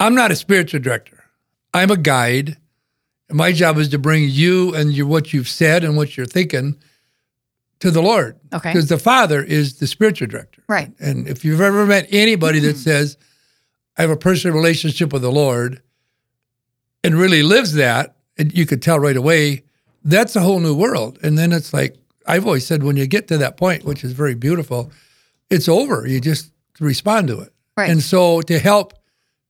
I'm 0.00 0.14
not 0.14 0.30
a 0.30 0.36
spiritual 0.36 0.80
director. 0.80 1.22
I'm 1.74 1.90
a 1.90 1.96
guide. 1.96 2.56
And 3.28 3.38
my 3.38 3.52
job 3.52 3.78
is 3.78 3.88
to 3.90 3.98
bring 3.98 4.28
you 4.28 4.74
and 4.74 4.92
your, 4.92 5.06
what 5.06 5.32
you've 5.32 5.48
said 5.48 5.84
and 5.84 5.96
what 5.96 6.16
you're 6.16 6.26
thinking 6.26 6.76
to 7.82 7.90
the 7.90 8.00
Lord. 8.00 8.38
Okay. 8.52 8.72
Because 8.72 8.88
the 8.88 8.96
Father 8.96 9.42
is 9.42 9.80
the 9.80 9.88
spiritual 9.88 10.28
director. 10.28 10.62
Right. 10.68 10.92
And 11.00 11.26
if 11.26 11.44
you've 11.44 11.60
ever 11.60 11.84
met 11.84 12.06
anybody 12.10 12.60
that 12.60 12.76
mm-hmm. 12.76 12.78
says, 12.78 13.16
I 13.98 14.02
have 14.02 14.10
a 14.10 14.16
personal 14.16 14.56
relationship 14.56 15.12
with 15.12 15.22
the 15.22 15.32
Lord 15.32 15.82
and 17.02 17.16
really 17.16 17.42
lives 17.42 17.74
that, 17.74 18.14
and 18.38 18.56
you 18.56 18.66
could 18.66 18.82
tell 18.82 19.00
right 19.00 19.16
away, 19.16 19.64
that's 20.04 20.36
a 20.36 20.40
whole 20.40 20.60
new 20.60 20.76
world. 20.76 21.18
And 21.24 21.36
then 21.36 21.50
it's 21.52 21.72
like, 21.72 21.96
I've 22.24 22.46
always 22.46 22.64
said, 22.64 22.84
when 22.84 22.96
you 22.96 23.08
get 23.08 23.26
to 23.28 23.38
that 23.38 23.56
point, 23.56 23.84
which 23.84 24.04
is 24.04 24.12
very 24.12 24.36
beautiful, 24.36 24.92
it's 25.50 25.68
over. 25.68 26.06
You 26.06 26.20
just 26.20 26.52
respond 26.78 27.26
to 27.28 27.40
it. 27.40 27.52
Right. 27.76 27.90
And 27.90 28.00
so 28.00 28.42
to 28.42 28.60
help 28.60 28.92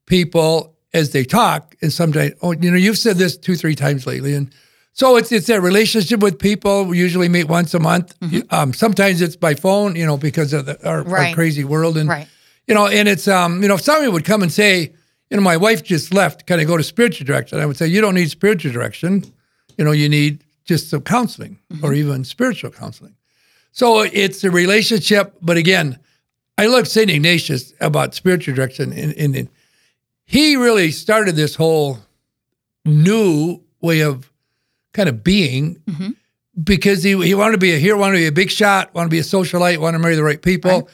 people 0.07 0.75
as 0.95 1.11
they 1.11 1.25
talk, 1.25 1.77
and 1.83 1.93
sometimes, 1.93 2.33
oh, 2.41 2.53
you 2.53 2.71
know, 2.71 2.79
you've 2.79 2.97
said 2.97 3.19
this 3.19 3.37
two, 3.37 3.57
three 3.57 3.75
times 3.75 4.07
lately, 4.07 4.33
and 4.35 4.51
so 4.93 5.17
it's 5.17 5.33
it's 5.33 5.47
that 5.47 5.61
relationship 5.63 6.21
with 6.21 6.39
people. 6.39 6.85
We 6.85 6.99
usually 6.99 7.29
meet 7.29 7.45
once 7.49 7.75
a 7.75 7.79
month. 7.81 8.15
Um, 8.51 8.73
sometimes 8.73 9.21
it's 9.23 9.37
by 9.37 9.55
phone, 9.55 9.97
you 9.97 10.05
know, 10.07 10.17
because 10.17 10.53
of 10.53 10.67
the, 10.67 10.75
our, 10.89 10.99
our 10.99 11.05
Mm-hmm. 11.05 11.35
Crazy 11.35 11.65
world, 11.65 11.97
and 11.97 12.09
Right. 12.09 12.29
you 12.67 12.75
know, 12.75 12.87
and 12.87 13.09
it's 13.09 13.27
um, 13.29 13.63
you 13.63 13.69
know, 13.69 13.75
if 13.75 13.81
somebody 13.83 14.09
would 14.11 14.25
come 14.25 14.43
and 14.43 14.53
say, 14.53 14.93
you 15.31 15.37
know, 15.37 15.43
my 15.43 15.57
wife 15.57 15.83
just 15.83 16.13
left, 16.13 16.47
can 16.47 16.61
I 16.61 16.65
go 16.65 16.77
to 16.77 16.83
spiritual 16.83 17.27
direction? 17.27 17.59
I 17.61 17.67
would 17.67 17.77
say, 17.77 17.87
you 17.87 18.01
don't 18.01 18.15
need 18.15 18.31
spiritual 18.31 18.73
direction. 18.73 19.25
You 19.79 19.85
know, 19.85 19.93
you 19.93 20.09
need 20.09 20.45
just 20.65 20.91
some 20.91 21.01
counseling 21.03 21.59
or 21.83 21.95
even 21.95 22.25
spiritual 22.25 22.71
counseling. 22.71 23.15
So 23.73 24.03
it's 24.03 24.45
a 24.45 24.51
relationship, 24.51 25.35
but 25.41 25.57
again, 25.57 25.99
I 26.59 26.67
look 26.67 26.85
St. 26.87 27.11
Ignatius 27.11 27.73
about 27.81 28.15
spiritual 28.15 28.55
direction, 28.55 28.93
and, 28.93 29.15
and, 29.17 29.35
and 29.35 29.49
he 30.25 30.55
really 30.57 30.91
started 30.91 31.35
this 31.35 31.55
whole 31.57 31.99
new 32.85 33.61
way 33.81 34.01
of 34.03 34.31
kind 34.93 35.09
of 35.09 35.23
being 35.25 35.83
because 36.63 37.03
he, 37.03 37.11
he 37.25 37.35
wanted 37.35 37.53
to 37.53 37.59
be 37.59 37.73
a 37.75 37.79
hero, 37.79 37.99
wanted 37.99 38.17
to 38.17 38.23
be 38.23 38.27
a 38.27 38.33
big 38.33 38.51
shot, 38.51 38.95
wanted 38.95 39.07
to 39.09 39.11
be 39.11 39.19
a 39.19 39.23
socialite, 39.23 39.79
wanted 39.79 39.99
to 39.99 40.03
marry 40.03 40.17
the 40.17 40.23
right 40.23 40.41
people. 40.43 40.71
Right. 40.71 40.85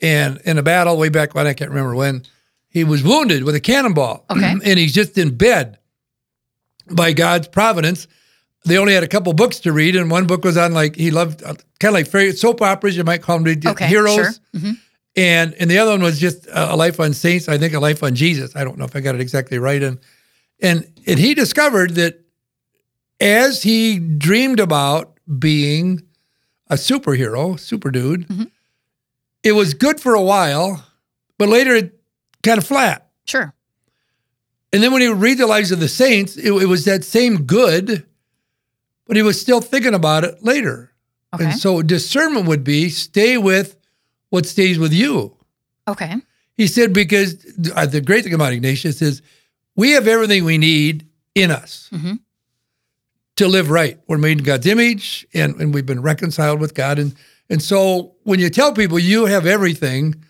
And 0.00 0.38
in 0.44 0.58
a 0.58 0.62
battle 0.62 0.96
way 0.96 1.08
back 1.08 1.34
when, 1.34 1.46
I 1.46 1.54
can't 1.54 1.70
remember 1.70 1.94
when, 1.94 2.22
he 2.68 2.84
was 2.84 3.02
wounded 3.02 3.44
with 3.44 3.54
a 3.54 3.60
cannonball. 3.60 4.24
Okay. 4.30 4.52
and 4.64 4.78
he's 4.78 4.92
just 4.92 5.16
in 5.18 5.36
bed 5.36 5.78
by 6.90 7.12
God's 7.12 7.48
providence. 7.48 8.06
They 8.64 8.76
only 8.76 8.92
had 8.92 9.02
a 9.02 9.08
couple 9.08 9.32
books 9.32 9.60
to 9.60 9.72
read, 9.72 9.96
and 9.96 10.10
one 10.10 10.26
book 10.26 10.44
was 10.44 10.56
on 10.56 10.74
like 10.74 10.94
he 10.96 11.10
loved 11.10 11.42
uh, 11.42 11.54
kind 11.80 11.90
of 11.90 11.94
like 11.94 12.08
fairy 12.08 12.32
soap 12.32 12.60
operas. 12.60 12.96
You 12.96 13.04
might 13.04 13.22
call 13.22 13.38
them 13.38 13.60
Okay, 13.66 13.86
heroes. 13.86 14.14
sure. 14.14 14.30
Mhm. 14.54 14.76
And 15.16 15.54
and 15.54 15.70
the 15.70 15.78
other 15.78 15.92
one 15.92 16.02
was 16.02 16.18
just 16.18 16.46
a, 16.48 16.74
a 16.74 16.76
life 16.76 17.00
on 17.00 17.14
saints. 17.14 17.48
I 17.48 17.56
think 17.56 17.72
a 17.72 17.80
life 17.80 18.02
on 18.02 18.14
Jesus. 18.14 18.54
I 18.56 18.64
don't 18.64 18.76
know 18.76 18.84
if 18.84 18.94
I 18.94 19.00
got 19.00 19.14
it 19.14 19.20
exactly 19.20 19.58
right. 19.58 19.82
And 19.82 19.98
and 20.60 20.86
and 21.06 21.18
he 21.18 21.34
discovered 21.34 21.94
that 21.94 22.20
as 23.20 23.62
he 23.62 23.98
dreamed 23.98 24.60
about 24.60 25.18
being 25.38 26.02
a 26.70 26.74
superhero, 26.74 27.58
super 27.58 27.90
dude, 27.90 28.26
Mhm. 28.28 28.50
it 29.42 29.52
was 29.52 29.74
good 29.74 30.00
for 30.00 30.14
a 30.14 30.22
while, 30.22 30.84
but 31.38 31.48
later 31.48 31.74
it 31.74 31.98
kind 32.42 32.58
of 32.58 32.66
flat. 32.66 33.08
Sure. 33.24 33.52
And 34.72 34.82
then 34.82 34.92
when 34.92 35.00
he 35.02 35.08
read 35.08 35.38
the 35.38 35.46
lives 35.46 35.72
of 35.72 35.80
the 35.80 35.88
saints, 35.88 36.36
it, 36.36 36.52
it 36.52 36.66
was 36.66 36.84
that 36.84 37.04
same 37.04 37.44
good, 37.44 38.04
but 39.06 39.16
he 39.16 39.22
was 39.22 39.40
still 39.40 39.60
thinking 39.60 39.94
about 39.94 40.24
it 40.24 40.42
later. 40.44 40.92
Okay. 41.34 41.46
And 41.46 41.54
so 41.58 41.82
discernment 41.82 42.46
would 42.46 42.64
be 42.64 42.88
stay 42.90 43.38
with 43.38 43.76
what 44.30 44.44
stays 44.46 44.78
with 44.78 44.92
you. 44.92 45.34
Okay. 45.86 46.16
He 46.54 46.66
said, 46.66 46.92
because 46.92 47.36
uh, 47.74 47.86
the 47.86 48.00
great 48.00 48.24
thing 48.24 48.34
about 48.34 48.52
Ignatius 48.52 49.00
is 49.00 49.22
we 49.74 49.92
have 49.92 50.06
everything 50.06 50.44
we 50.44 50.58
need 50.58 51.06
in 51.34 51.50
us 51.50 51.88
Mhm. 51.92 52.20
To 53.38 53.48
live 53.48 53.70
right. 53.70 53.98
We're 54.06 54.18
made 54.18 54.38
in 54.38 54.44
God's 54.44 54.66
image 54.66 55.26
and, 55.34 55.60
and 55.60 55.74
we've 55.74 55.86
been 55.86 56.02
reconciled 56.02 56.60
with 56.60 56.74
God. 56.74 56.98
And, 56.98 57.14
and 57.50 57.62
so 57.62 58.14
when 58.24 58.38
you 58.40 58.50
tell 58.50 58.72
people 58.72 58.98
you 58.98 59.26
have 59.26 59.46
everything, 59.46 60.24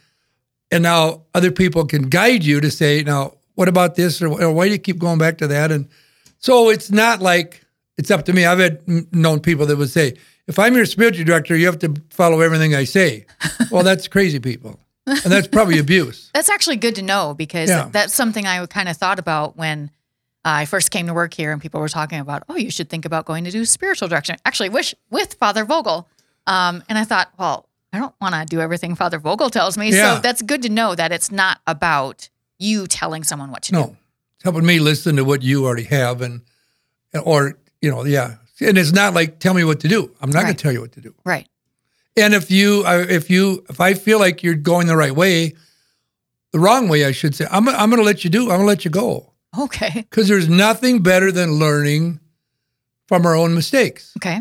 and 0.70 0.82
now 0.82 1.22
other 1.34 1.50
people 1.50 1.86
can 1.86 2.08
guide 2.08 2.44
you 2.44 2.60
to 2.60 2.70
say, 2.70 3.02
now, 3.02 3.32
what 3.54 3.68
about 3.68 3.94
this? 3.94 4.20
Or, 4.22 4.28
or 4.42 4.52
why 4.52 4.66
do 4.66 4.72
you 4.72 4.78
keep 4.78 4.98
going 4.98 5.18
back 5.18 5.38
to 5.38 5.46
that? 5.48 5.72
And 5.72 5.88
so 6.38 6.68
it's 6.68 6.90
not 6.90 7.20
like 7.20 7.64
it's 7.96 8.10
up 8.10 8.24
to 8.26 8.32
me. 8.32 8.44
I've 8.44 8.58
had 8.58 8.82
known 9.12 9.40
people 9.40 9.66
that 9.66 9.76
would 9.76 9.90
say, 9.90 10.14
if 10.46 10.58
I'm 10.58 10.74
your 10.76 10.86
spiritual 10.86 11.24
director, 11.24 11.56
you 11.56 11.66
have 11.66 11.78
to 11.80 11.94
follow 12.10 12.40
everything 12.40 12.74
I 12.74 12.84
say. 12.84 13.26
well, 13.70 13.82
that's 13.82 14.08
crazy 14.08 14.38
people. 14.38 14.78
And 15.06 15.32
that's 15.32 15.48
probably 15.48 15.78
abuse. 15.78 16.30
That's 16.34 16.50
actually 16.50 16.76
good 16.76 16.94
to 16.96 17.02
know 17.02 17.34
because 17.34 17.70
Yeah. 17.70 17.88
that's 17.90 18.14
something 18.14 18.46
I 18.46 18.64
kind 18.66 18.88
of 18.88 18.96
thought 18.98 19.18
about 19.18 19.56
when 19.56 19.90
I 20.48 20.64
first 20.64 20.90
came 20.90 21.06
to 21.06 21.14
work 21.14 21.34
here 21.34 21.52
and 21.52 21.60
people 21.60 21.80
were 21.80 21.88
talking 21.88 22.20
about, 22.20 22.44
oh, 22.48 22.56
you 22.56 22.70
should 22.70 22.88
think 22.88 23.04
about 23.04 23.24
going 23.24 23.44
to 23.44 23.50
do 23.50 23.64
spiritual 23.64 24.08
direction. 24.08 24.36
Actually, 24.44 24.68
wish 24.68 24.94
with 25.10 25.34
Father 25.34 25.64
Vogel. 25.64 26.08
Um, 26.46 26.82
and 26.88 26.98
I 26.98 27.04
thought, 27.04 27.32
well, 27.38 27.68
I 27.92 27.98
don't 27.98 28.14
want 28.20 28.34
to 28.34 28.44
do 28.44 28.60
everything 28.60 28.94
Father 28.94 29.18
Vogel 29.18 29.50
tells 29.50 29.78
me. 29.78 29.90
Yeah. 29.90 30.16
So 30.16 30.20
that's 30.20 30.42
good 30.42 30.62
to 30.62 30.68
know 30.68 30.94
that 30.94 31.12
it's 31.12 31.30
not 31.30 31.60
about 31.66 32.28
you 32.58 32.86
telling 32.86 33.24
someone 33.24 33.50
what 33.50 33.62
to 33.64 33.72
do. 33.72 33.78
No, 33.78 33.96
it's 34.34 34.44
helping 34.44 34.66
me 34.66 34.78
listen 34.78 35.16
to 35.16 35.24
what 35.24 35.42
you 35.42 35.64
already 35.64 35.84
have, 35.84 36.20
and 36.22 36.42
or 37.22 37.58
you 37.80 37.90
know, 37.90 38.04
yeah. 38.04 38.36
And 38.60 38.76
it's 38.76 38.92
not 38.92 39.14
like 39.14 39.38
tell 39.38 39.54
me 39.54 39.64
what 39.64 39.80
to 39.80 39.88
do. 39.88 40.14
I'm 40.20 40.30
not 40.30 40.42
going 40.42 40.56
to 40.56 40.62
tell 40.62 40.72
you 40.72 40.80
what 40.80 40.92
to 40.92 41.00
do. 41.00 41.14
Right. 41.24 41.48
And 42.16 42.34
if 42.34 42.50
you, 42.50 42.84
if 42.84 43.30
you, 43.30 43.64
if 43.68 43.80
I 43.80 43.94
feel 43.94 44.18
like 44.18 44.42
you're 44.42 44.56
going 44.56 44.88
the 44.88 44.96
right 44.96 45.14
way, 45.14 45.54
the 46.50 46.58
wrong 46.58 46.88
way, 46.88 47.04
I 47.04 47.12
should 47.12 47.36
say, 47.36 47.46
I'm, 47.48 47.68
I'm 47.68 47.88
going 47.90 48.00
to 48.00 48.04
let 48.04 48.24
you 48.24 48.30
do. 48.30 48.42
I'm 48.42 48.48
going 48.48 48.60
to 48.62 48.66
let 48.66 48.84
you 48.84 48.90
go 48.90 49.27
Okay. 49.56 49.90
because 50.10 50.28
there's 50.28 50.48
nothing 50.48 51.02
better 51.02 51.30
than 51.30 51.52
learning 51.52 52.20
from 53.06 53.24
our 53.26 53.34
own 53.34 53.54
mistakes. 53.54 54.12
Okay. 54.18 54.40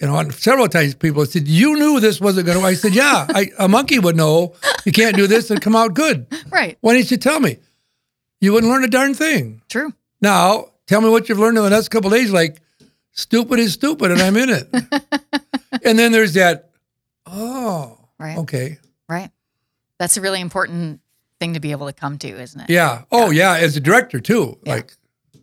You 0.00 0.08
know, 0.08 0.16
and 0.18 0.34
several 0.34 0.68
times 0.68 0.94
people 0.94 1.24
said, 1.24 1.46
"You 1.48 1.74
knew 1.76 2.00
this 2.00 2.20
wasn't 2.20 2.46
going 2.46 2.58
to." 2.60 2.66
I 2.66 2.74
said, 2.74 2.94
"Yeah, 2.94 3.26
I, 3.28 3.50
a 3.58 3.68
monkey 3.68 3.98
would 3.98 4.16
know 4.16 4.54
you 4.84 4.92
can't 4.92 5.16
do 5.16 5.26
this 5.26 5.50
and 5.50 5.60
come 5.60 5.76
out 5.76 5.94
good. 5.94 6.26
Right. 6.50 6.76
Why 6.80 6.94
didn't 6.94 7.10
you 7.12 7.16
tell 7.16 7.38
me? 7.40 7.58
You 8.40 8.52
wouldn't 8.52 8.70
learn 8.72 8.84
a 8.84 8.88
darn 8.88 9.14
thing." 9.14 9.62
True. 9.68 9.92
Now, 10.20 10.70
tell 10.86 11.00
me 11.00 11.08
what 11.08 11.28
you've 11.28 11.38
learned 11.38 11.58
in 11.58 11.64
the 11.64 11.70
next 11.70 11.88
couple 11.88 12.12
of 12.12 12.18
days. 12.18 12.32
Like, 12.32 12.60
stupid 13.12 13.60
is 13.60 13.72
stupid, 13.74 14.10
and 14.10 14.20
I'm 14.20 14.36
in 14.36 14.50
it. 14.50 14.68
and 15.84 15.98
then 15.98 16.10
there's 16.12 16.34
that. 16.34 16.70
Oh, 17.26 17.98
Right. 18.18 18.38
okay, 18.38 18.78
Right. 19.08 19.30
That's 19.98 20.16
a 20.16 20.20
really 20.20 20.40
important 20.40 21.00
thing 21.44 21.54
to 21.54 21.60
be 21.60 21.72
able 21.72 21.86
to 21.86 21.92
come 21.92 22.16
to, 22.18 22.28
isn't 22.28 22.60
it? 22.62 22.70
yeah. 22.70 23.02
Oh, 23.12 23.30
yeah. 23.30 23.56
As 23.56 23.76
a 23.76 23.80
director 23.80 24.18
too, 24.20 24.58
Yeah. 24.64 24.74
like, 24.76 24.94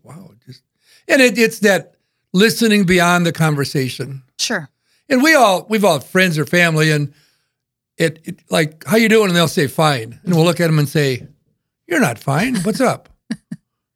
wow, 0.03 0.31
just 0.46 0.63
and 1.08 1.22
it, 1.22 1.38
it's 1.38 1.60
that 1.60 1.93
listening 2.34 2.86
beyond 2.86 3.25
the 3.25 3.31
conversation. 3.31 4.24
Sure. 4.39 4.70
And 5.10 5.22
we 5.22 5.36
all 5.36 5.65
we've 5.70 5.86
all 5.86 6.00
friends 6.00 6.38
or 6.39 6.46
family, 6.46 6.89
and 6.91 7.13
it, 7.98 8.20
it 8.24 8.39
like 8.50 8.84
how 8.86 8.98
you 8.98 9.10
doing, 9.10 9.27
and 9.27 9.36
they'll 9.36 9.48
say 9.48 9.67
fine, 9.67 10.20
and 10.24 10.34
we'll 10.34 10.46
look 10.46 10.60
at 10.62 10.67
them 10.67 10.79
and 10.79 10.88
say, 10.89 11.27
"You're 11.88 12.00
not 12.00 12.17
fine. 12.17 12.55
What's 12.63 12.79
up?" 12.91 13.10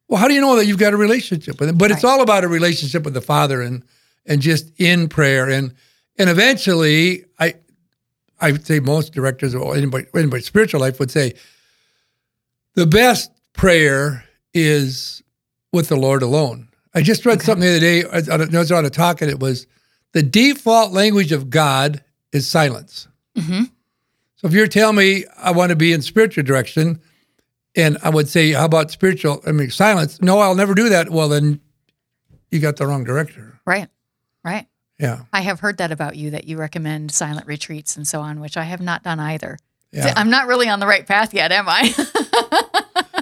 well, 0.08 0.20
how 0.20 0.28
do 0.28 0.34
you 0.34 0.40
know 0.42 0.56
that 0.56 0.66
you've 0.66 0.78
got 0.78 0.92
a 0.92 0.96
relationship 0.98 1.58
with 1.58 1.70
him? 1.70 1.78
But 1.78 1.90
it's 1.90 2.04
all 2.04 2.20
about 2.20 2.44
a 2.44 2.48
relationship 2.48 3.02
with 3.04 3.14
the 3.14 3.22
Father, 3.22 3.62
and 3.62 3.82
and 4.26 4.40
just 4.42 4.70
in 4.78 5.08
prayer, 5.08 5.48
and 5.48 5.72
and 6.18 6.28
eventually, 6.28 7.24
I 7.38 7.54
I 8.38 8.52
would 8.52 8.66
say 8.66 8.78
most 8.80 9.14
directors 9.14 9.54
or 9.54 9.74
anybody 9.74 10.06
anybody 10.14 10.42
spiritual 10.42 10.80
life 10.80 11.00
would 11.00 11.10
say 11.10 11.32
the 12.76 12.86
best 12.86 13.30
prayer 13.52 14.24
is 14.54 15.22
with 15.72 15.88
the 15.88 15.96
Lord 15.96 16.22
alone. 16.22 16.68
I 16.94 17.02
just 17.02 17.26
read 17.26 17.38
Okay. 17.38 17.46
something 17.46 17.62
the 17.68 17.70
other 17.76 17.80
day. 17.80 18.04
I 18.54 18.58
was 18.60 18.70
on 18.72 18.84
a 18.86 18.90
talk, 18.90 19.20
and 19.20 19.30
it 19.30 19.40
was 19.40 19.66
the 20.12 20.22
default 20.22 20.92
language 20.92 21.32
of 21.32 21.50
God 21.50 22.02
is 22.32 22.48
silence. 22.48 23.08
hmm 23.36 23.64
So 24.36 24.46
if 24.46 24.52
you're 24.52 24.66
telling 24.68 24.96
me 24.96 25.24
I 25.36 25.50
want 25.50 25.70
to 25.70 25.76
be 25.76 25.92
in 25.92 26.00
spiritual 26.02 26.44
direction, 26.44 27.00
and 27.74 27.98
I 28.02 28.08
would 28.10 28.28
say, 28.28 28.52
how 28.52 28.64
about 28.64 28.90
spiritual? 28.90 29.42
I 29.46 29.52
mean, 29.52 29.70
silence. 29.70 30.22
No, 30.22 30.38
I'll 30.38 30.54
never 30.54 30.74
do 30.74 30.88
that. 30.88 31.10
Well, 31.10 31.28
then 31.28 31.60
you 32.50 32.60
got 32.60 32.76
the 32.76 32.86
wrong 32.86 33.04
director. 33.04 33.60
Right. 33.66 33.88
Right. 34.44 34.66
Yeah, 34.98 35.24
I 35.30 35.42
have 35.42 35.60
heard 35.60 35.76
that 35.76 35.92
about 35.92 36.16
you 36.16 36.30
that 36.30 36.44
you 36.44 36.56
recommend 36.56 37.10
silent 37.12 37.46
retreats 37.46 37.96
and 37.98 38.08
so 38.08 38.22
on, 38.22 38.40
which 38.40 38.56
I 38.56 38.62
have 38.62 38.80
not 38.80 39.02
done 39.02 39.20
either. 39.20 39.58
Yeah. 39.92 40.12
I'm 40.16 40.30
not 40.30 40.46
really 40.46 40.68
on 40.68 40.80
the 40.80 40.86
right 40.86 41.06
path 41.06 41.34
yet, 41.34 41.52
am 41.52 41.66
I? 41.68 41.94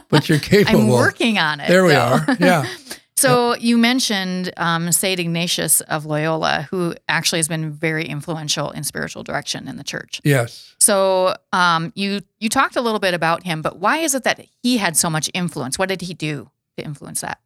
but 0.09 0.29
you're 0.29 0.39
capable. 0.39 0.81
I'm 0.81 0.89
working 0.89 1.39
on 1.39 1.61
it. 1.61 1.69
There 1.69 1.85
we 1.85 1.93
though. 1.93 2.21
are. 2.27 2.37
Yeah. 2.39 2.67
So 3.17 3.55
you 3.55 3.79
mentioned 3.79 4.53
um, 4.59 4.91
Saint 4.93 5.19
Ignatius 5.19 5.81
of 5.83 6.05
Loyola, 6.05 6.67
who 6.71 6.95
actually 7.09 7.39
has 7.39 7.49
been 7.49 7.71
very 7.71 8.05
influential 8.05 8.71
in 8.73 8.85
spiritual 8.85 9.23
direction 9.23 9.67
in 9.67 9.77
the 9.77 9.85
church. 9.85 10.21
Yes. 10.25 10.75
So 10.79 11.35
um, 11.53 11.93
you 11.95 12.21
you 12.41 12.51
talked 12.51 12.77
a 12.77 12.83
little 12.83 12.99
bit 12.99 13.15
about 13.15 13.45
him, 13.45 13.63
but 13.63 13.79
why 13.79 13.99
is 13.99 14.15
it 14.15 14.25
that 14.25 14.45
he 14.63 14.77
had 14.79 14.97
so 14.97 15.09
much 15.09 15.31
influence? 15.33 15.79
What 15.79 15.89
did 15.89 16.03
he 16.03 16.13
do 16.13 16.51
to 16.77 16.85
influence 16.85 17.23
that? 17.23 17.39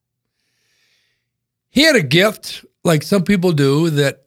he 1.71 1.83
had 1.83 1.97
a 1.97 2.03
gift 2.03 2.65
like 2.85 3.03
some 3.03 3.23
people 3.23 3.53
do 3.53 3.91
that 3.91 4.25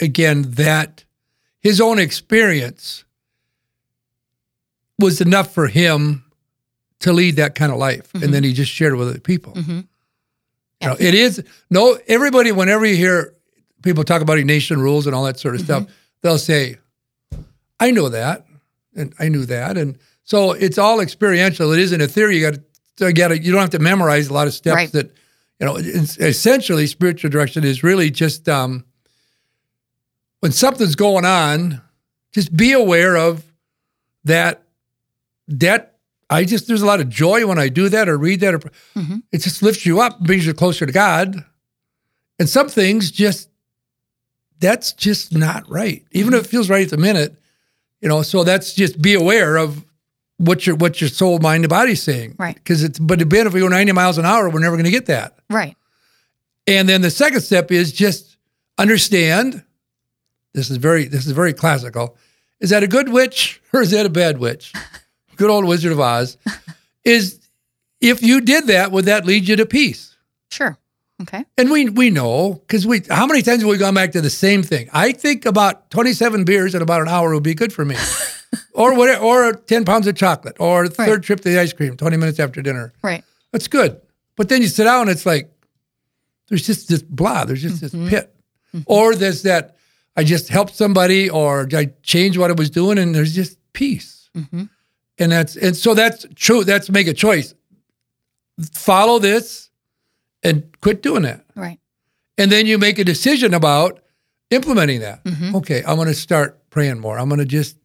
again 0.00 0.42
that 0.42 1.04
his 1.60 1.80
own 1.80 1.98
experience 1.98 3.04
was 5.00 5.20
enough 5.20 5.52
for 5.52 5.66
him 5.66 6.24
to 7.00 7.12
lead 7.12 7.36
that 7.36 7.54
kind 7.54 7.72
of 7.72 7.78
life 7.78 8.12
Mhm. 8.12 8.22
and 8.24 8.34
then 8.34 8.44
he 8.44 8.52
just 8.52 8.70
shared 8.70 8.92
it 8.92 8.96
with 8.96 9.08
other 9.08 9.20
people 9.20 9.52
hmm 9.54 9.80
You 10.82 10.88
know, 10.88 10.96
it 10.98 11.14
is 11.14 11.42
no 11.70 11.98
everybody. 12.08 12.52
Whenever 12.52 12.86
you 12.86 12.96
hear 12.96 13.34
people 13.82 14.04
talk 14.04 14.22
about 14.22 14.38
Ignatian 14.38 14.78
rules 14.78 15.06
and 15.06 15.14
all 15.14 15.24
that 15.24 15.38
sort 15.38 15.54
of 15.54 15.60
stuff, 15.62 15.86
they'll 16.22 16.38
say, 16.38 16.76
"I 17.78 17.90
know 17.90 18.08
that, 18.08 18.46
and 18.96 19.12
I 19.18 19.28
knew 19.28 19.44
that," 19.46 19.76
and 19.76 19.98
so 20.24 20.52
it's 20.52 20.78
all 20.78 21.00
experiential. 21.00 21.72
It 21.72 21.80
isn't 21.80 22.00
a 22.00 22.08
theory. 22.08 22.36
You 22.38 22.50
got 22.50 22.60
to 22.96 23.12
get 23.12 23.30
it. 23.32 23.42
You 23.42 23.52
don't 23.52 23.60
have 23.60 23.70
to 23.70 23.78
memorize 23.78 24.28
a 24.28 24.32
lot 24.32 24.46
of 24.46 24.54
steps 24.54 24.74
Right. 24.74 24.92
that 24.92 25.10
you 25.60 25.66
know. 25.66 25.76
Essentially, 25.76 26.86
spiritual 26.86 27.30
direction 27.30 27.62
is 27.64 27.82
really 27.82 28.10
just 28.10 28.48
um, 28.48 28.84
when 30.40 30.52
something's 30.52 30.94
going 30.96 31.24
on, 31.26 31.80
just 32.32 32.56
be 32.56 32.72
aware 32.72 33.16
of 33.16 33.44
that. 34.24 34.62
That 35.50 35.96
I 36.30 36.44
just 36.44 36.68
there's 36.68 36.82
a 36.82 36.86
lot 36.86 37.00
of 37.00 37.08
joy 37.08 37.46
when 37.46 37.58
I 37.58 37.68
do 37.68 37.88
that 37.88 38.08
or 38.08 38.16
read 38.16 38.40
that 38.40 38.54
or 38.54 38.60
Mhm. 38.96 39.22
it 39.32 39.38
just 39.38 39.62
lifts 39.62 39.84
you 39.84 40.00
up, 40.00 40.20
brings 40.20 40.46
you 40.46 40.54
closer 40.54 40.86
to 40.86 40.92
God. 40.92 41.44
And 42.38 42.48
some 42.48 42.68
things 42.68 43.10
just 43.10 43.48
that's 44.60 44.92
just 44.92 45.34
not 45.34 45.68
right. 45.68 46.04
Even 46.12 46.34
if 46.34 46.44
it 46.44 46.46
feels 46.46 46.68
right 46.70 46.84
at 46.84 46.90
the 46.90 46.96
minute, 46.96 47.34
you 48.00 48.08
know, 48.08 48.22
so 48.22 48.44
that's 48.44 48.74
just 48.74 49.00
be 49.02 49.14
aware 49.14 49.56
of 49.56 49.84
what 50.36 50.66
your 50.66 50.76
what 50.76 51.00
your 51.00 51.10
soul, 51.10 51.38
mind, 51.38 51.64
and 51.64 51.68
body's 51.70 52.02
saying. 52.02 52.36
Right. 52.38 52.54
Because 52.54 52.82
it's 52.84 52.98
but 52.98 53.20
again, 53.20 53.46
if 53.46 53.52
we 53.52 53.60
go 53.60 53.68
90 53.68 53.92
miles 53.92 54.16
an 54.16 54.24
hour, 54.24 54.48
we're 54.48 54.60
never 54.60 54.76
gonna 54.76 54.90
get 54.90 55.06
that. 55.06 55.38
Right. 55.50 55.76
And 56.66 56.88
then 56.88 57.02
the 57.02 57.10
second 57.10 57.40
step 57.40 57.72
is 57.72 57.92
just 57.92 58.36
understand. 58.78 59.64
This 60.54 60.70
is 60.70 60.76
very 60.78 61.06
this 61.06 61.26
is 61.26 61.32
very 61.32 61.52
classical. 61.52 62.16
Is 62.60 62.70
that 62.70 62.82
a 62.82 62.86
good 62.86 63.08
witch 63.08 63.60
or 63.72 63.82
is 63.82 63.90
that 63.90 64.06
a 64.06 64.10
bad 64.10 64.38
witch? 64.38 64.72
Good 65.40 65.48
old 65.48 65.64
Wizard 65.64 65.90
of 65.92 65.98
Oz. 66.00 66.36
Is 67.04 67.40
if 68.02 68.22
you 68.22 68.42
did 68.42 68.66
that, 68.66 68.92
would 68.92 69.06
that 69.06 69.24
lead 69.24 69.48
you 69.48 69.56
to 69.56 69.64
peace? 69.64 70.14
Sure. 70.50 70.76
Okay. 71.22 71.46
And 71.56 71.70
we 71.70 71.88
we 71.88 72.10
know 72.10 72.60
because 72.66 72.86
we 72.86 73.00
how 73.08 73.26
many 73.26 73.40
times 73.40 73.62
have 73.62 73.70
we 73.70 73.78
gone 73.78 73.94
back 73.94 74.12
to 74.12 74.20
the 74.20 74.28
same 74.28 74.62
thing? 74.62 74.90
I 74.92 75.12
think 75.12 75.46
about 75.46 75.90
twenty 75.90 76.12
seven 76.12 76.44
beers 76.44 76.74
in 76.74 76.82
about 76.82 77.00
an 77.00 77.08
hour 77.08 77.32
would 77.32 77.42
be 77.42 77.54
good 77.54 77.72
for 77.72 77.86
me, 77.86 77.96
or 78.74 78.94
what, 78.94 79.18
or 79.18 79.54
ten 79.54 79.86
pounds 79.86 80.06
of 80.06 80.14
chocolate, 80.14 80.56
or 80.60 80.86
the 80.88 80.94
third 80.94 81.08
Right. 81.08 81.22
trip 81.22 81.40
to 81.40 81.48
the 81.48 81.58
ice 81.58 81.72
cream 81.72 81.96
twenty 81.96 82.18
minutes 82.18 82.38
after 82.38 82.60
dinner. 82.60 82.92
Right. 83.02 83.24
That's 83.50 83.66
good. 83.66 83.98
But 84.36 84.50
then 84.50 84.60
you 84.60 84.68
sit 84.68 84.84
down, 84.84 85.02
and 85.02 85.10
it's 85.10 85.24
like 85.24 85.50
there's 86.50 86.66
just 86.66 86.88
this 86.90 87.00
blah. 87.00 87.46
There's 87.46 87.62
just 87.62 87.82
Mm-hmm. 87.82 88.04
this 88.04 88.10
pit, 88.10 88.34
or 88.84 89.14
there's 89.14 89.40
that 89.44 89.76
I 90.18 90.22
just 90.24 90.50
helped 90.50 90.74
somebody, 90.76 91.30
or 91.30 91.66
I 91.74 91.86
changed 92.02 92.36
what 92.38 92.50
I 92.50 92.54
was 92.54 92.68
doing, 92.68 92.98
and 92.98 93.14
there's 93.14 93.34
just 93.34 93.56
peace. 93.72 94.28
Mhm. 94.36 94.68
And 95.20 95.30
that's 95.30 95.54
and 95.56 95.76
so 95.76 95.94
that's 95.94 96.26
true. 96.34 96.64
That's 96.64 96.90
make 96.90 97.06
a 97.06 97.14
choice. 97.14 97.54
Follow 98.72 99.18
this, 99.18 99.70
and 100.42 100.64
quit 100.80 101.02
doing 101.02 101.22
that. 101.22 101.44
Right. 101.54 101.78
And 102.36 102.50
then 102.50 102.66
you 102.66 102.78
make 102.78 102.98
a 102.98 103.04
decision 103.04 103.54
about 103.54 104.00
implementing 104.50 105.00
that. 105.00 105.22
Mhm. 105.24 105.54
Okay, 105.56 105.82
I'm 105.86 105.96
going 105.96 106.08
to 106.08 106.14
start 106.14 106.58
praying 106.70 106.98
more. 107.00 107.18
I'm 107.18 107.28
going 107.28 107.38
to 107.38 107.44
just 107.44 107.76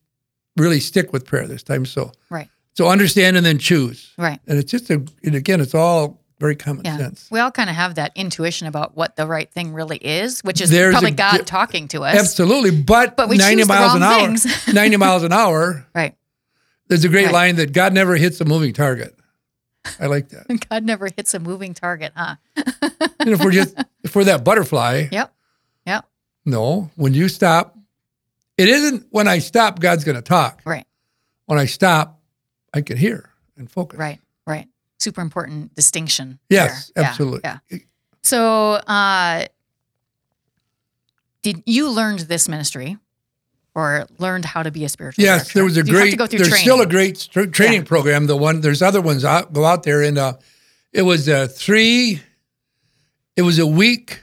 really 0.57 0.79
stick 0.79 1.13
with 1.13 1.25
prayer 1.25 1.47
this 1.47 1.63
time. 1.63 1.85
So, 1.85 2.11
Right. 2.29 2.49
so 2.73 2.87
understand 2.87 3.35
and 3.37 3.45
then 3.45 3.57
choose. 3.57 4.11
Right. 4.17 4.39
And 4.47 4.57
it's 4.57 4.71
just 4.71 4.89
a, 4.89 5.03
and 5.23 5.35
again, 5.35 5.59
it's 5.61 5.75
all 5.75 6.21
very 6.39 6.55
common 6.55 6.85
Yeah. 6.85 6.97
sense. 6.97 7.27
We 7.29 7.39
all 7.39 7.51
kind 7.51 7.69
of 7.69 7.75
have 7.75 7.95
that 7.95 8.11
intuition 8.15 8.67
about 8.67 8.95
what 8.95 9.15
the 9.17 9.25
right 9.27 9.49
thing 9.51 9.73
really 9.73 9.97
is, 9.97 10.41
which 10.41 10.61
is 10.61 10.69
There's 10.69 10.93
probably 10.93 11.11
a 11.11 11.15
God 11.15 11.45
talking 11.45 11.87
to 11.89 12.03
us. 12.03 12.17
Absolutely, 12.17 12.71
but, 12.71 13.15
But 13.17 13.27
we 13.29 13.37
90 13.37 13.55
choose 13.63 13.67
the 13.67 13.73
miles 13.73 13.95
an 13.95 14.03
hour. 14.03 14.19
things. 14.27 14.47
90 14.73 14.97
miles 14.97 15.23
an 15.23 15.31
hour. 15.33 15.85
Right. 15.95 16.15
There's 16.87 17.03
a 17.03 17.09
great 17.09 17.25
Right. 17.25 17.33
line 17.33 17.55
that 17.57 17.73
God 17.73 17.93
never 17.93 18.15
hits 18.15 18.39
a 18.41 18.45
moving 18.45 18.73
target. 18.73 19.17
I 19.99 20.07
like 20.07 20.29
that. 20.29 20.47
God 20.69 20.83
never 20.83 21.07
hits 21.15 21.33
a 21.33 21.39
moving 21.39 21.73
target, 21.73 22.11
huh? 22.15 22.35
and 22.55 23.29
if 23.29 23.43
we're 23.43 23.51
just 23.51 23.75
if 24.03 24.15
we're 24.15 24.23
that 24.25 24.43
butterfly, 24.43 25.07
Yep. 25.11 25.33
Yep. 25.85 26.05
no, 26.45 26.89
when 26.95 27.13
you 27.13 27.27
stop, 27.29 27.77
it 28.57 28.67
isn't 28.69 29.05
when 29.09 29.27
I 29.27 29.39
stop 29.39 29.79
God's 29.79 30.03
going 30.03 30.15
to 30.15 30.21
talk. 30.21 30.61
Right. 30.65 30.85
When 31.45 31.59
I 31.59 31.65
stop, 31.65 32.19
I 32.73 32.81
can 32.81 32.97
hear 32.97 33.29
and 33.57 33.69
focus. 33.69 33.99
Right. 33.99 34.19
Right. 34.47 34.67
Super 34.99 35.21
important 35.21 35.75
distinction. 35.75 36.39
Yes, 36.49 36.91
there. 36.95 37.03
Yeah, 37.03 37.09
absolutely. 37.09 37.41
Yeah. 37.43 37.77
So, 38.23 38.73
uh, 38.73 39.45
did 41.43 41.61
you 41.67 41.89
learned 41.91 42.19
this 42.21 42.47
ministry, 42.49 42.97
or 43.75 44.07
learned 44.17 44.45
how 44.45 44.63
to 44.63 44.71
be 44.71 44.83
a 44.85 44.89
spiritual? 44.89 45.23
Yes, 45.23 45.41
director? 45.43 45.53
there 45.59 45.63
was 45.65 45.77
a 45.77 45.81
you 45.85 45.91
great. 45.93 46.11
to 46.11 46.17
go 46.17 46.25
through 46.27 46.39
there's 46.39 46.49
training? 46.49 46.63
still 46.65 46.81
a 46.81 46.85
great 46.87 47.17
str- 47.17 47.45
training 47.45 47.81
Yeah. 47.81 47.87
program. 47.87 48.25
The 48.27 48.35
one 48.37 48.61
there's 48.61 48.81
other 48.81 49.01
ones 49.01 49.23
out 49.25 49.53
go 49.53 49.65
out 49.65 49.83
there 49.83 50.01
and 50.01 50.17
uh, 50.17 50.33
it 50.93 51.01
was 51.03 51.27
uh, 51.29 51.47
three. 51.51 52.21
It 53.35 53.41
was 53.43 53.59
a 53.59 53.67
week. 53.67 54.21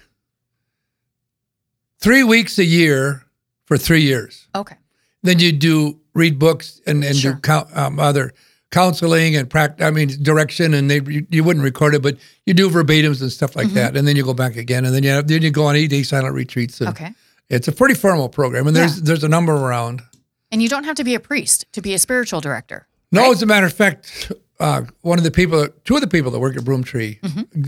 Three 2.01 2.25
weeks 2.25 2.59
a 2.59 2.65
year 2.65 3.25
for 3.67 3.79
three 3.79 4.03
years. 4.03 4.49
Okay. 4.55 4.77
Then 5.23 5.39
you 5.39 5.53
do 5.53 6.01
read 6.15 6.39
books 6.39 6.81
and, 6.87 7.05
and 7.05 7.17
Sure. 7.17 7.35
do 7.35 7.63
um, 7.75 8.01
other 8.01 8.33
counseling 8.73 9.37
and 9.37 9.49
practice. 9.49 9.87
I 9.87 9.91
mean 9.91 10.09
direction, 10.23 10.75
and 10.75 10.91
they 10.91 11.01
you, 11.07 11.27
you 11.31 11.45
wouldn't 11.45 11.63
record 11.63 11.95
it, 11.95 12.03
but 12.03 12.17
you 12.47 12.55
do 12.55 12.69
verbatims 12.71 13.21
and 13.21 13.31
stuff 13.31 13.51
Mm-hmm. 13.51 13.59
like 13.61 13.69
that. 13.75 13.97
And 13.97 14.09
then 14.09 14.17
you 14.17 14.25
go 14.25 14.35
back 14.35 14.57
again, 14.57 14.85
and 14.85 14.93
then 14.95 15.03
you 15.05 15.11
have, 15.11 15.29
then 15.29 15.43
you 15.43 15.51
go 15.51 15.65
on 15.67 15.77
eight 15.77 15.91
day 15.91 16.03
silent 16.03 16.35
retreats. 16.35 16.81
And 16.81 16.89
Okay. 16.91 17.13
It's 17.53 17.69
a 17.69 17.73
pretty 17.73 17.95
formal 17.95 18.29
program, 18.29 18.67
and 18.67 18.75
there's 18.75 19.01
there's 19.03 19.23
a 19.25 19.29
number 19.29 19.53
around. 19.53 20.03
And 20.51 20.63
you 20.63 20.69
don't 20.69 20.85
have 20.85 20.97
to 20.97 21.05
be 21.05 21.15
a 21.15 21.21
priest 21.21 21.67
to 21.73 21.81
be 21.81 21.95
a 21.95 21.99
spiritual 21.99 22.41
director. 22.41 22.87
No, 23.13 23.23
right? 23.23 23.31
as 23.33 23.43
a 23.43 23.47
matter 23.47 23.67
of 23.67 23.73
fact, 23.73 24.33
uh, 24.59 24.83
one 25.03 25.19
of 25.19 25.25
the 25.25 25.31
people, 25.31 25.69
two 25.85 25.95
of 25.95 26.01
the 26.01 26.07
people 26.07 26.31
that 26.31 26.39
work 26.41 26.57
at 26.57 26.63
Broomtree, 26.65 27.19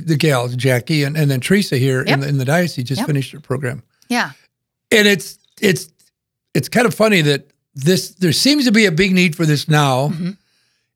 the 0.07 0.17
gals, 0.17 0.57
Jackie 0.57 1.03
and, 1.05 1.17
and 1.17 1.31
then 1.31 1.41
Teresa 1.41 1.77
here 1.77 2.01
Mm-hmm. 2.05 2.09
Yep. 2.09 2.15
in, 2.15 2.21
the, 2.21 2.29
in 2.29 2.39
the 2.39 2.45
diocese 2.45 2.85
just 2.85 3.01
Yep. 3.01 3.07
finished 3.07 3.33
their 3.33 3.41
program. 3.41 3.83
Yeah. 4.09 4.33
And 4.91 5.07
it's 5.09 5.39
it's 5.61 5.89
it's 6.55 6.69
kind 6.69 6.87
of 6.87 6.95
funny 6.95 7.21
that 7.23 7.51
this 7.75 8.11
there 8.17 8.33
seems 8.33 8.65
to 8.65 8.73
be 8.73 8.87
a 8.87 8.93
big 8.93 9.13
need 9.13 9.35
for 9.37 9.45
this 9.47 9.69
now, 9.69 10.09
Mm-hmm. 10.09 10.31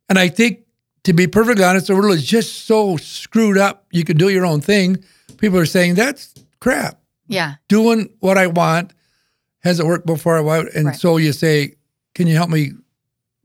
and 0.09 0.19
I 0.19 0.29
think 0.29 0.61
to 1.05 1.13
be 1.13 1.27
perfectly 1.27 1.65
honest, 1.65 1.87
the 1.87 1.95
world 1.97 2.15
is 2.15 2.25
just 2.25 2.67
so 2.67 2.97
screwed 2.99 3.57
up. 3.59 3.87
You 3.93 4.05
can 4.05 4.17
do 4.19 4.29
your 4.29 4.45
own 4.45 4.61
thing. 4.61 5.03
People 5.39 5.59
are 5.59 5.67
saying 5.67 5.95
that's 5.95 6.35
crap. 6.61 6.98
Yeah. 7.29 7.55
Doing 7.69 8.11
what 8.21 8.37
I 8.39 8.47
want 8.49 8.93
hasn't 9.61 9.87
worked 9.89 10.07
before 10.07 10.37
I 10.37 10.41
want, 10.41 10.69
and 10.75 10.87
Right. 10.87 10.97
so 10.97 11.17
you 11.17 11.33
say, 11.33 11.75
"Can 12.15 12.27
you 12.27 12.35
help 12.37 12.49
me 12.51 12.73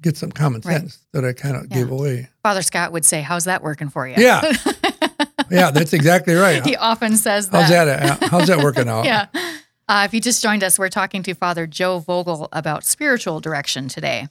get 0.01 0.17
some 0.17 0.31
common 0.31 0.61
Right. 0.65 0.77
sense 0.81 0.99
that 1.11 1.23
I 1.25 1.33
kind 1.33 1.55
of 1.55 1.67
Yeah. 1.69 1.77
gave 1.77 1.91
away?" 1.91 2.29
Father 2.43 2.61
Scott 2.61 2.91
would 2.91 3.05
say, 3.05 3.21
"How's 3.21 3.45
that 3.45 3.61
working 3.63 3.89
for 3.89 4.07
you?" 4.07 4.15
Yeah, 4.17 4.41
yeah, 5.49 5.71
that's 5.71 5.93
exactly 5.93 6.33
right. 6.35 6.63
he 6.65 6.75
often 6.75 7.17
says 7.17 7.49
that. 7.49 7.61
How's 7.61 7.69
that? 7.69 7.87
uh, 8.23 8.27
How's 8.29 8.47
that 8.47 8.59
working 8.59 8.87
out? 8.89 9.05
yeah. 9.05 9.27
Uh, 9.89 10.03
if 10.05 10.13
you 10.13 10.21
just 10.21 10.41
joined 10.41 10.63
us, 10.63 10.79
we're 10.79 10.87
talking 10.89 11.23
to 11.23 11.33
Father 11.33 11.67
Joe 11.67 11.99
Vogel 11.99 12.47
about 12.53 12.85
spiritual 12.85 13.41
direction 13.41 13.87
today. 13.89 14.27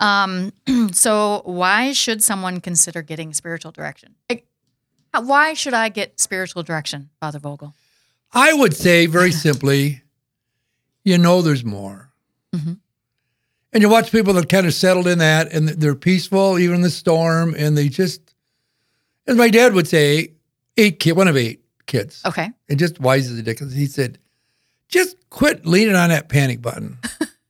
Um, 0.00 0.52
so, 0.92 1.42
why 1.44 1.92
should 1.92 2.22
someone 2.24 2.60
consider 2.60 3.02
getting 3.02 3.34
spiritual 3.34 3.72
direction? 3.72 4.14
Like, 4.30 4.46
Why 5.18 5.54
should 5.54 5.72
I 5.74 5.88
get 5.88 6.20
spiritual 6.20 6.62
direction, 6.62 7.08
Father 7.20 7.38
Vogel? 7.38 7.74
I 8.32 8.52
would 8.52 8.74
say 8.74 9.06
very 9.06 9.32
simply, 9.32 10.02
you 11.04 11.18
know, 11.18 11.42
there's 11.42 11.64
more. 11.64 12.10
Mhm. 12.54 12.78
And 13.72 13.82
you 13.82 13.88
watch 13.88 14.10
people 14.10 14.32
that 14.34 14.48
kind 14.48 14.66
of 14.66 14.74
settled 14.74 15.06
in 15.06 15.18
that 15.18 15.52
and 15.52 15.68
they're 15.68 15.94
peaceful, 15.94 16.58
even 16.58 16.76
in 16.76 16.80
the 16.82 16.90
storm, 16.90 17.54
and 17.56 17.76
they 17.76 17.88
just, 17.88 18.34
as 19.26 19.36
my 19.36 19.48
dad 19.48 19.74
would 19.74 19.86
say, 19.88 20.32
eight 20.76 20.98
kid, 20.98 21.12
one 21.12 21.28
of 21.28 21.36
eight 21.36 21.62
kids, 21.86 22.22
Okay. 22.24 22.50
and 22.68 22.78
just 22.78 23.00
wise 23.00 23.30
as 23.30 23.36
ridiculous. 23.36 23.74
He 23.74 23.86
said, 23.86 24.18
just 24.88 25.16
quit 25.30 25.66
leaning 25.66 25.94
on 25.96 26.08
that 26.10 26.28
panic 26.28 26.62
button. 26.62 26.98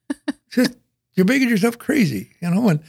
just, 0.50 0.72
you're 1.14 1.26
making 1.26 1.48
yourself 1.48 1.78
crazy, 1.78 2.30
you 2.40 2.50
know, 2.50 2.68
and 2.68 2.80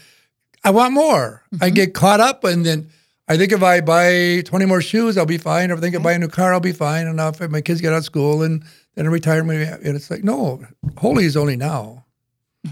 I 0.64 0.72
want 0.72 0.94
more. 0.94 1.44
I 1.62 1.70
get 1.70 1.94
caught 1.94 2.20
up 2.20 2.44
and 2.44 2.66
then 2.66 2.90
I 3.30 3.36
think 3.38 3.52
if 3.52 3.62
I 3.62 3.82
buy 3.82 4.42
20 4.46 4.66
more 4.66 4.82
shoes, 4.82 5.18
I'll 5.18 5.26
be 5.26 5.38
fine. 5.38 5.70
If 5.70 5.78
I 5.78 5.82
think 5.82 5.96
I 5.96 6.00
buy 6.00 6.14
a 6.14 6.20
new 6.20 6.30
car, 6.30 6.54
I'll 6.54 6.60
be 6.62 6.72
fine. 6.72 7.08
And 7.08 7.20
if 7.20 7.50
my 7.50 7.62
kids 7.62 7.82
get 7.82 7.92
out 7.92 7.98
of 7.98 8.06
school 8.06 8.42
and 8.42 8.64
then 8.96 9.06
I 9.06 9.10
retire, 9.10 9.44
maybe, 9.44 9.64
and 9.66 9.96
it's 9.96 10.10
like, 10.10 10.24
no, 10.24 10.62
holy 10.98 11.26
is 11.26 11.36
only 11.36 11.58
now. 11.58 12.06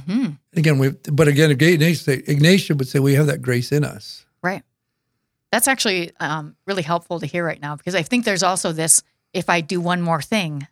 hmm 0.06 0.28
Again, 0.56 0.80
we, 0.80 0.90
but 1.12 1.28
again, 1.28 1.52
Ignatius, 1.52 2.08
Ignatius 2.08 2.78
would 2.78 2.88
say 2.88 3.00
we 3.00 3.16
have 3.16 3.28
that 3.28 3.42
grace 3.42 3.74
in 3.74 3.84
us. 3.84 4.26
Right. 4.42 4.64
That's 5.52 5.68
actually 5.68 6.12
um, 6.22 6.56
really 6.66 6.84
helpful 6.84 7.20
to 7.20 7.26
hear 7.26 7.46
right 7.46 7.62
now 7.62 7.76
because 7.76 7.96
I 7.96 8.02
think 8.04 8.24
there's 8.24 8.44
also 8.44 8.72
this 8.72 9.04
if 9.34 9.50
I 9.50 9.60
do 9.60 9.82
one 9.82 10.02
more 10.02 10.22
thing, 10.22 10.66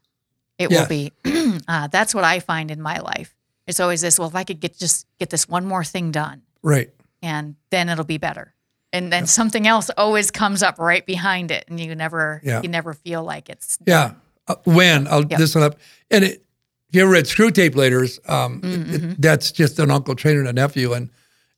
it 0.57 0.69
will 0.69 0.87
be. 0.87 1.11
uh, 1.67 1.87
that's 1.87 2.15
what 2.15 2.23
I 2.23 2.39
find 2.39 2.71
in 2.71 2.81
my 2.81 2.99
life. 2.99 3.35
It's 3.67 3.79
always 3.81 3.99
this 4.01 4.17
well, 4.17 4.29
if 4.29 4.35
I 4.35 4.43
could 4.45 4.59
get 4.61 4.77
just 4.77 5.05
get 5.19 5.29
this 5.29 5.47
one 5.49 5.65
more 5.65 5.83
thing 5.83 6.11
done, 6.11 6.41
Right. 6.61 6.89
and 7.21 7.55
then 7.71 7.89
it'll 7.89 8.05
be 8.05 8.17
better. 8.17 8.53
And 8.93 9.11
then 9.11 9.25
something 9.25 9.67
else 9.67 9.89
always 9.97 10.29
comes 10.31 10.61
up 10.61 10.77
right 10.77 11.03
behind 11.05 11.49
it, 11.51 11.65
and 11.67 11.79
you 11.79 11.93
never 11.95 12.39
Yeah. 12.43 12.61
you 12.61 12.69
never 12.69 12.93
feel 12.93 13.23
like 13.23 13.49
it's 13.49 13.77
Yeah. 13.85 14.11
Uh, 14.47 14.55
when 14.65 15.07
I'll 15.07 15.25
Yep. 15.25 15.39
this 15.39 15.55
one 15.55 15.63
up. 15.63 15.77
And 16.11 16.23
it, 16.23 16.45
if 16.89 16.95
you 16.95 17.01
ever 17.01 17.11
read 17.11 17.25
Screwtape 17.25 17.75
Letters, 17.75 18.19
um, 18.27 18.61
Mm-hmm. 18.61 18.93
it- 19.11 19.21
that's 19.21 19.51
just 19.51 19.79
an 19.79 19.89
uncle 19.89 20.13
training 20.15 20.45
a 20.47 20.53
nephew. 20.53 20.93
And, 20.93 21.09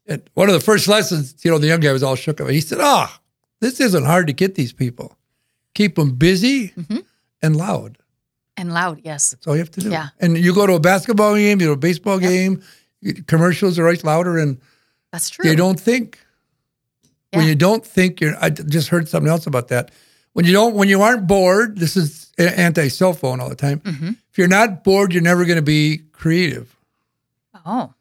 and 0.07 0.21
one 0.35 0.47
of 0.49 0.53
the 0.53 0.61
first 0.61 0.87
lessons, 0.87 1.35
you 1.43 1.51
know, 1.51 1.57
the 1.57 1.67
young 1.67 1.81
guy 1.81 1.91
was 1.91 2.03
all 2.03 2.15
shook 2.15 2.39
up. 2.39 2.47
He 2.49 2.61
said, 2.61 2.77
"Ah, 2.79 3.19
this 3.59 3.79
isn't 3.81 4.05
hard 4.05 4.27
to 4.27 4.33
get 4.33 4.55
these 4.55 4.71
people. 4.73 5.17
keep 5.73 5.95
them 5.95 6.11
busy 6.15 6.69
Mhm. 6.69 7.03
and 7.41 7.57
loud. 7.57 7.97
And 8.55 8.73
loud, 8.73 9.01
yes. 9.03 9.31
That's 9.31 9.45
all 9.45 9.55
you 9.55 9.59
have 9.59 9.71
to 9.71 9.81
do. 9.81 9.89
Yeah. 9.89 10.07
And 10.21 10.37
you 10.37 10.53
go 10.55 10.65
to 10.65 10.71
a 10.75 10.79
basketball 10.79 11.35
game, 11.35 11.59
you 11.59 11.65
go 11.67 11.73
to 11.73 11.73
a 11.73 11.75
baseball 11.75 12.21
Yep. 12.21 12.29
game, 12.31 12.61
commercials 13.27 13.77
are 13.77 13.83
always 13.83 14.03
louder, 14.05 14.37
and 14.37 14.57
That's 15.11 15.29
true. 15.29 15.43
they 15.43 15.53
don't 15.55 15.77
think. 15.77 16.19
When 17.35 17.47
you 17.47 17.55
don't 17.55 17.85
think, 17.85 18.21
you're. 18.21 18.35
I 18.41 18.49
just 18.49 18.89
heard 18.89 19.07
something 19.09 19.29
else 19.29 19.47
about 19.47 19.67
that. 19.69 19.91
When 20.33 20.45
you 20.45 20.51
don't, 20.51 20.75
when 20.75 20.89
you 20.89 21.01
aren't 21.01 21.27
bored, 21.27 21.77
this 21.77 21.95
is 21.95 22.31
anti 22.37 22.87
cell 22.89 23.13
phone 23.13 23.39
all 23.39 23.49
the 23.49 23.55
time. 23.55 23.79
Mhm. 23.79 24.17
If 24.31 24.37
you're 24.37 24.47
not 24.47 24.83
bored, 24.83 25.13
you're 25.13 25.23
never 25.23 25.45
going 25.45 25.55
to 25.57 25.61
be 25.61 26.01
creative. 26.11 26.75
Oh. 27.65 27.93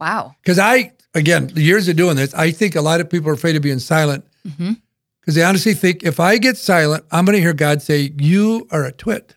Wow. 0.00 0.34
Because 0.42 0.58
I, 0.58 0.92
again, 1.14 1.48
the 1.48 1.62
years 1.62 1.86
of 1.88 1.96
doing 1.96 2.16
this, 2.16 2.34
I 2.34 2.50
think 2.50 2.74
a 2.74 2.80
lot 2.80 3.00
of 3.00 3.08
people 3.10 3.30
are 3.30 3.34
afraid 3.34 3.56
of 3.56 3.62
being 3.62 3.78
silent 3.78 4.24
because 4.42 5.34
they 5.34 5.42
honestly 5.42 5.74
think 5.74 6.02
if 6.02 6.18
I 6.20 6.38
get 6.38 6.56
silent, 6.56 7.04
I'm 7.10 7.24
going 7.24 7.36
to 7.36 7.40
hear 7.42 7.54
God 7.54 7.80
say, 7.82 8.12
"You 8.18 8.66
are 8.70 8.84
a 8.84 8.92
twit. 8.92 9.34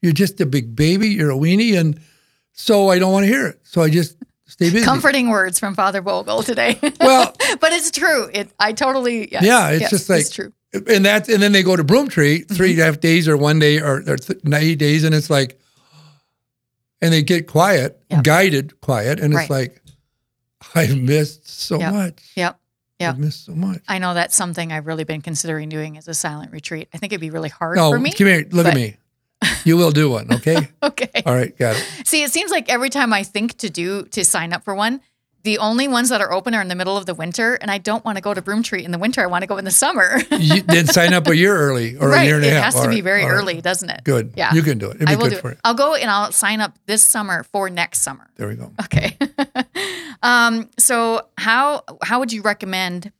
You're 0.00 0.12
just 0.12 0.40
a 0.40 0.46
big 0.46 0.76
baby. 0.76 1.08
You're 1.08 1.30
a 1.30 1.36
weenie," 1.36 1.78
and 1.78 1.98
so 2.52 2.88
I 2.90 2.98
don't 2.98 3.12
want 3.12 3.24
to 3.24 3.28
hear 3.32 3.46
it. 3.46 3.60
So 3.64 3.82
I 3.82 3.90
just 3.90 4.16
stay 4.46 4.70
busy. 4.70 4.84
Comforting 4.84 5.28
words 5.30 5.58
from 5.58 5.74
Father 5.74 6.00
Vogel 6.00 6.42
today. 6.42 6.78
Well, 7.00 7.34
but 7.60 7.72
it's 7.72 7.90
true. 7.90 8.28
It 8.32 8.50
I 8.58 8.72
totally 8.72 9.30
yes, 9.32 9.42
Yeah, 9.44 9.70
it's 9.70 9.80
yes, 9.82 9.90
just 9.90 10.08
like- 10.10 10.20
it's 10.20 10.30
true. 10.30 10.52
and 10.88 11.04
that's 11.04 11.28
and 11.28 11.42
then 11.42 11.52
they 11.52 11.62
go 11.62 11.76
to 11.76 11.84
Broomtree 11.84 12.46
mm-hmm. 12.46 12.54
3 12.54 12.74
half 12.76 13.00
days 13.00 13.28
or 13.28 13.36
one 13.36 13.58
day 13.58 13.80
or, 13.80 14.02
or 14.08 14.16
th- 14.16 14.40
eight 14.54 14.78
days, 14.78 15.04
and 15.04 15.14
it's 15.14 15.30
like, 15.30 15.58
and 17.00 17.12
they 17.12 17.22
get 17.22 17.46
quiet, 17.46 18.00
Yep. 18.10 18.24
guided 18.24 18.80
quiet, 18.80 19.20
and 19.20 19.32
it's 19.34 19.50
Right. 19.50 19.50
like, 19.50 19.82
I've 20.74 20.96
missed 20.96 21.48
so 21.48 21.78
Yep. 21.78 21.92
much. 21.92 22.22
Yep. 22.36 22.58
Yep. 23.00 23.14
I've 23.14 23.18
missed 23.18 23.44
so 23.44 23.52
much. 23.52 23.82
I 23.88 23.98
know 23.98 24.14
that's 24.14 24.34
something 24.36 24.72
I've 24.72 24.86
really 24.86 25.04
been 25.04 25.20
considering 25.20 25.68
doing 25.68 25.98
as 25.98 26.08
a 26.08 26.14
silent 26.14 26.52
retreat. 26.52 26.88
I 26.94 26.98
think 26.98 27.12
it'd 27.12 27.20
be 27.20 27.30
really 27.30 27.48
hard 27.50 27.76
No, 27.76 27.90
for 27.90 27.98
me. 27.98 28.12
come 28.12 28.26
here, 28.28 28.46
look 28.50 28.66
at 28.66 28.74
me. 28.74 28.96
You 29.64 29.76
will 29.76 29.90
do 29.90 30.10
one, 30.10 30.32
okay? 30.32 30.68
Okay. 30.82 31.22
All 31.24 31.34
right, 31.34 31.56
got 31.56 31.76
it. 31.76 32.06
See, 32.06 32.22
it 32.22 32.30
seems 32.30 32.50
like 32.50 32.68
every 32.68 32.90
time 32.90 33.12
I 33.12 33.22
think 33.22 33.56
to 33.58 33.70
do 33.70 34.04
to 34.06 34.24
sign 34.24 34.52
up 34.52 34.62
for 34.64 34.74
one, 34.74 35.00
the 35.44 35.58
only 35.58 35.88
ones 35.88 36.08
that 36.08 36.20
are 36.20 36.32
open 36.32 36.54
are 36.54 36.60
in 36.62 36.68
the 36.68 36.74
middle 36.74 36.96
of 36.96 37.06
the 37.06 37.14
winter, 37.14 37.54
and 37.54 37.70
I 37.70 37.78
don't 37.78 38.04
want 38.04 38.16
to 38.16 38.22
go 38.22 38.32
to 38.34 38.40
Broomtree 38.42 38.82
in 38.82 38.90
the 38.90 38.98
winter. 38.98 39.22
I 39.22 39.26
want 39.26 39.42
to 39.42 39.46
go 39.46 39.56
in 39.58 39.64
the 39.64 39.70
summer. 39.70 40.18
You 40.30 40.62
did 40.76 40.88
sign 40.88 41.12
up 41.14 41.26
a 41.26 41.36
year 41.36 41.54
early 41.56 41.96
or 41.96 42.08
right. 42.08 42.22
a 42.22 42.24
year 42.26 42.36
and 42.36 42.44
a 42.44 42.50
half. 42.50 42.58
it 42.58 42.62
has 42.64 42.74
to 42.76 42.80
All 42.82 42.88
be 42.88 43.00
very 43.02 43.22
all 43.22 43.28
right. 43.30 43.34
early, 43.36 43.60
doesn't 43.60 43.88
it? 43.90 44.04
Good. 44.04 44.32
Yeah. 44.36 44.52
You 44.54 44.62
can 44.62 44.78
do 44.78 44.90
it. 44.90 44.96
It'd 44.96 45.06
be 45.06 45.12
I 45.12 45.16
will 45.16 45.24
good 45.24 45.34
do 45.34 45.40
for 45.40 45.50
it. 45.50 45.54
you. 45.54 45.60
I'll 45.64 45.74
go 45.74 45.94
and 45.94 46.10
I'll 46.10 46.32
sign 46.32 46.60
up 46.60 46.78
this 46.86 47.02
summer 47.02 47.44
for 47.44 47.68
next 47.70 48.00
summer. 48.00 48.28
There 48.36 48.48
we 48.48 48.54
go. 48.56 48.72
Okay. 48.84 49.16
um, 50.22 50.70
so 50.78 51.28
how 51.38 51.84
how 52.02 52.20
would 52.20 52.32
you 52.32 52.42
recommend 52.42 53.12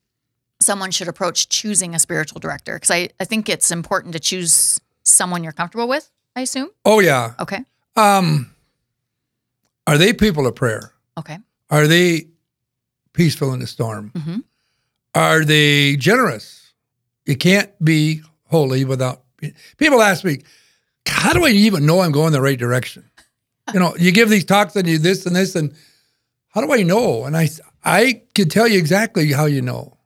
someone 0.60 0.90
should 0.90 1.08
approach 1.08 1.48
choosing 1.50 1.94
a 1.94 1.98
spiritual 1.98 2.40
director? 2.40 2.74
Because 2.74 2.90
I, 2.90 3.10
I 3.20 3.24
think 3.24 3.48
it's 3.48 3.70
important 3.70 4.14
to 4.14 4.20
choose 4.20 4.80
someone 5.02 5.44
you're 5.44 5.52
comfortable 5.52 5.86
with, 5.88 6.10
I 6.36 6.42
assume. 6.42 6.70
Oh 6.84 7.00
yeah. 7.00 7.34
Okay. 7.40 7.64
Um, 7.96 8.50
are 9.86 9.98
they 9.98 10.12
people 10.12 10.46
of 10.46 10.54
prayer? 10.54 10.92
Okay. 11.18 11.38
Are 11.70 11.86
they 11.86 12.26
peaceful 13.12 13.52
in 13.54 13.60
the 13.60 13.66
storm? 13.66 14.10
Mhm. 14.14 14.42
Are 15.14 15.44
they 15.44 15.96
generous? 15.96 16.72
You 17.26 17.36
can't 17.36 17.70
be 17.84 18.22
holy 18.48 18.84
without. 18.84 19.22
People 19.78 20.02
ask 20.02 20.24
me, 20.24 20.42
how 21.06 21.32
do 21.32 21.44
I 21.44 21.50
even 21.50 21.86
know 21.86 22.00
I'm 22.00 22.12
going 22.12 22.32
the 22.32 22.40
right 22.42 22.58
direction? 22.58 23.04
You 23.72 23.80
know, 23.80 23.96
you 23.98 24.12
give 24.12 24.28
these 24.28 24.44
talks 24.44 24.76
and 24.76 24.86
you 24.86 24.98
this 24.98 25.24
and 25.24 25.34
this, 25.34 25.54
and 25.56 25.72
how 26.50 26.60
do 26.60 26.70
I 26.70 26.82
know? 26.82 27.24
And 27.24 27.34
I, 27.34 27.48
I 27.82 28.20
can 28.34 28.50
tell 28.50 28.68
you 28.68 28.78
exactly 28.78 29.32
how 29.32 29.46
you 29.46 29.62
know. 29.62 29.96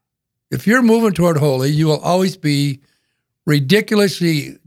If 0.52 0.64
you're 0.64 0.80
moving 0.80 1.12
toward 1.12 1.38
holy, 1.38 1.68
you 1.70 1.88
will 1.88 1.98
always 1.98 2.36
be 2.36 2.80
ridiculously 3.46 4.58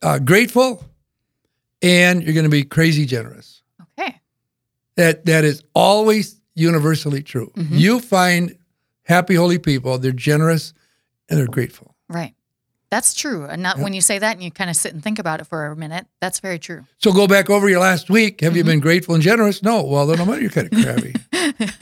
uh, 0.00 0.20
grateful, 0.20 0.84
and 1.82 2.22
you're 2.22 2.34
going 2.34 2.44
to 2.44 2.50
be 2.50 2.64
crazy 2.64 3.06
generous. 3.06 3.62
Okay. 3.98 4.20
That 4.96 5.26
that 5.26 5.44
is 5.44 5.62
always 5.74 6.40
universally 6.54 7.22
true. 7.22 7.50
Mhm. 7.56 7.68
You 7.70 8.00
find 8.00 8.56
happy, 9.02 9.34
holy 9.34 9.58
people; 9.58 9.98
they're 9.98 10.12
generous 10.12 10.72
and 11.28 11.38
they're 11.38 11.46
grateful. 11.46 11.94
Right. 12.08 12.34
That's 12.88 13.14
true. 13.14 13.44
And 13.46 13.62
not 13.62 13.76
Yep. 13.78 13.84
when 13.84 13.92
you 13.94 14.00
say 14.00 14.18
that 14.20 14.34
and 14.36 14.44
you 14.44 14.50
kind 14.52 14.70
of 14.70 14.76
sit 14.76 14.94
and 14.94 15.02
think 15.02 15.18
about 15.18 15.40
it 15.40 15.46
for 15.48 15.66
a 15.66 15.76
minute, 15.76 16.06
that's 16.20 16.38
very 16.38 16.58
true. 16.58 16.86
So 16.98 17.12
go 17.12 17.26
back 17.26 17.50
over 17.50 17.68
your 17.68 17.80
last 17.80 18.08
week. 18.08 18.40
Have 18.42 18.56
you 18.56 18.62
Mm-hmm. 18.62 18.70
been 18.70 18.80
grateful 18.80 19.14
and 19.14 19.22
generous? 19.24 19.60
No. 19.62 19.82
Well, 19.82 20.06
then 20.06 20.18
no 20.18 20.24
matter 20.24 20.40
you're 20.40 20.50
kind 20.50 20.72
of 20.72 20.82
crabby. 20.82 21.14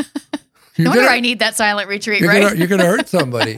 No 0.77 0.91
wonder 0.91 1.05
I 1.09 1.21
need 1.21 1.39
that 1.39 1.55
silent 1.55 1.89
retreat, 1.89 2.21
you're 2.21 2.29
right? 2.31 2.43
gonna 2.43 2.57
you're 2.57 2.67
gonna 2.67 2.85
hurt 2.85 3.09
somebody. 3.09 3.57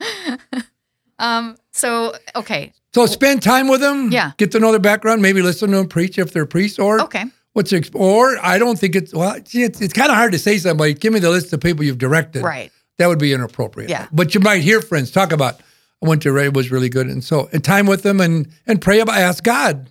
um, 1.18 1.56
so 1.72 2.14
okay. 2.36 2.72
So 2.98 3.06
spend 3.06 3.42
time 3.44 3.68
with 3.68 3.80
them. 3.80 4.10
Yeah. 4.10 4.32
Get 4.38 4.50
to 4.52 4.58
know 4.58 4.72
their 4.72 4.80
background. 4.80 5.22
Maybe 5.22 5.40
listen 5.40 5.70
to 5.70 5.76
them 5.76 5.86
preach 5.86 6.18
if 6.18 6.32
they're 6.32 6.46
priests. 6.46 6.80
Or 6.80 7.00
Okay. 7.02 7.26
what's 7.52 7.70
your, 7.70 7.80
or 7.94 8.36
I 8.42 8.58
don't 8.58 8.76
think 8.76 8.96
it's 8.96 9.14
well. 9.14 9.34
It's, 9.36 9.54
it's 9.54 9.92
kind 9.92 10.10
of 10.10 10.16
hard 10.16 10.32
to 10.32 10.38
say 10.38 10.58
somebody. 10.58 10.94
Give 10.94 11.12
me 11.12 11.20
the 11.20 11.30
list 11.30 11.52
of 11.52 11.60
people 11.60 11.84
you've 11.84 11.98
directed. 11.98 12.42
Right. 12.42 12.72
That 12.96 13.06
would 13.06 13.20
be 13.20 13.32
inappropriate. 13.32 13.88
Yeah. 13.88 14.08
But 14.10 14.34
you 14.34 14.40
might 14.40 14.62
hear 14.62 14.82
friends 14.82 15.12
talk 15.12 15.30
about. 15.30 15.60
I 16.02 16.08
went 16.08 16.22
to 16.22 16.32
Ray 16.32 16.46
it 16.46 16.54
was 16.54 16.72
really 16.72 16.88
good, 16.88 17.06
and 17.06 17.22
so 17.22 17.48
and 17.52 17.62
time 17.62 17.86
with 17.86 18.02
them 18.02 18.20
and 18.20 18.48
and 18.66 18.80
pray 18.80 18.98
about. 18.98 19.16
Ask 19.16 19.44
God. 19.44 19.90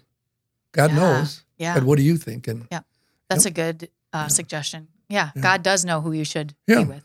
God 0.74 0.92
Yeah. 0.92 0.98
knows. 0.98 1.44
Yeah. 1.58 1.76
God, 1.76 1.86
what 1.86 1.98
do 1.98 2.04
you 2.04 2.18
think? 2.18 2.50
And 2.50 2.68
yeah, 2.70 2.82
That's 3.30 3.46
a 3.46 3.52
good 3.52 3.90
uh, 4.12 4.28
suggestion. 4.28 4.90
Yeah, 5.08 5.30
God 5.40 5.64
does 5.64 5.86
know 5.86 6.02
who 6.02 6.12
you 6.12 6.26
should 6.26 6.56
Yeah. 6.68 6.84
be 6.84 6.90
with. 6.90 7.04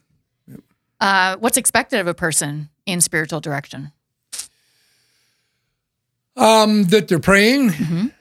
Uh, 1.01 1.37
what's 1.39 1.57
expected 1.57 2.01
of 2.01 2.09
a 2.09 2.15
person 2.15 2.71
in 2.87 3.01
spiritual 3.01 3.41
direction? 3.41 3.93
Um, 6.37 6.85
that 6.85 7.09
they're 7.09 7.19
praying, 7.19 7.71
Mhm. 7.71 8.13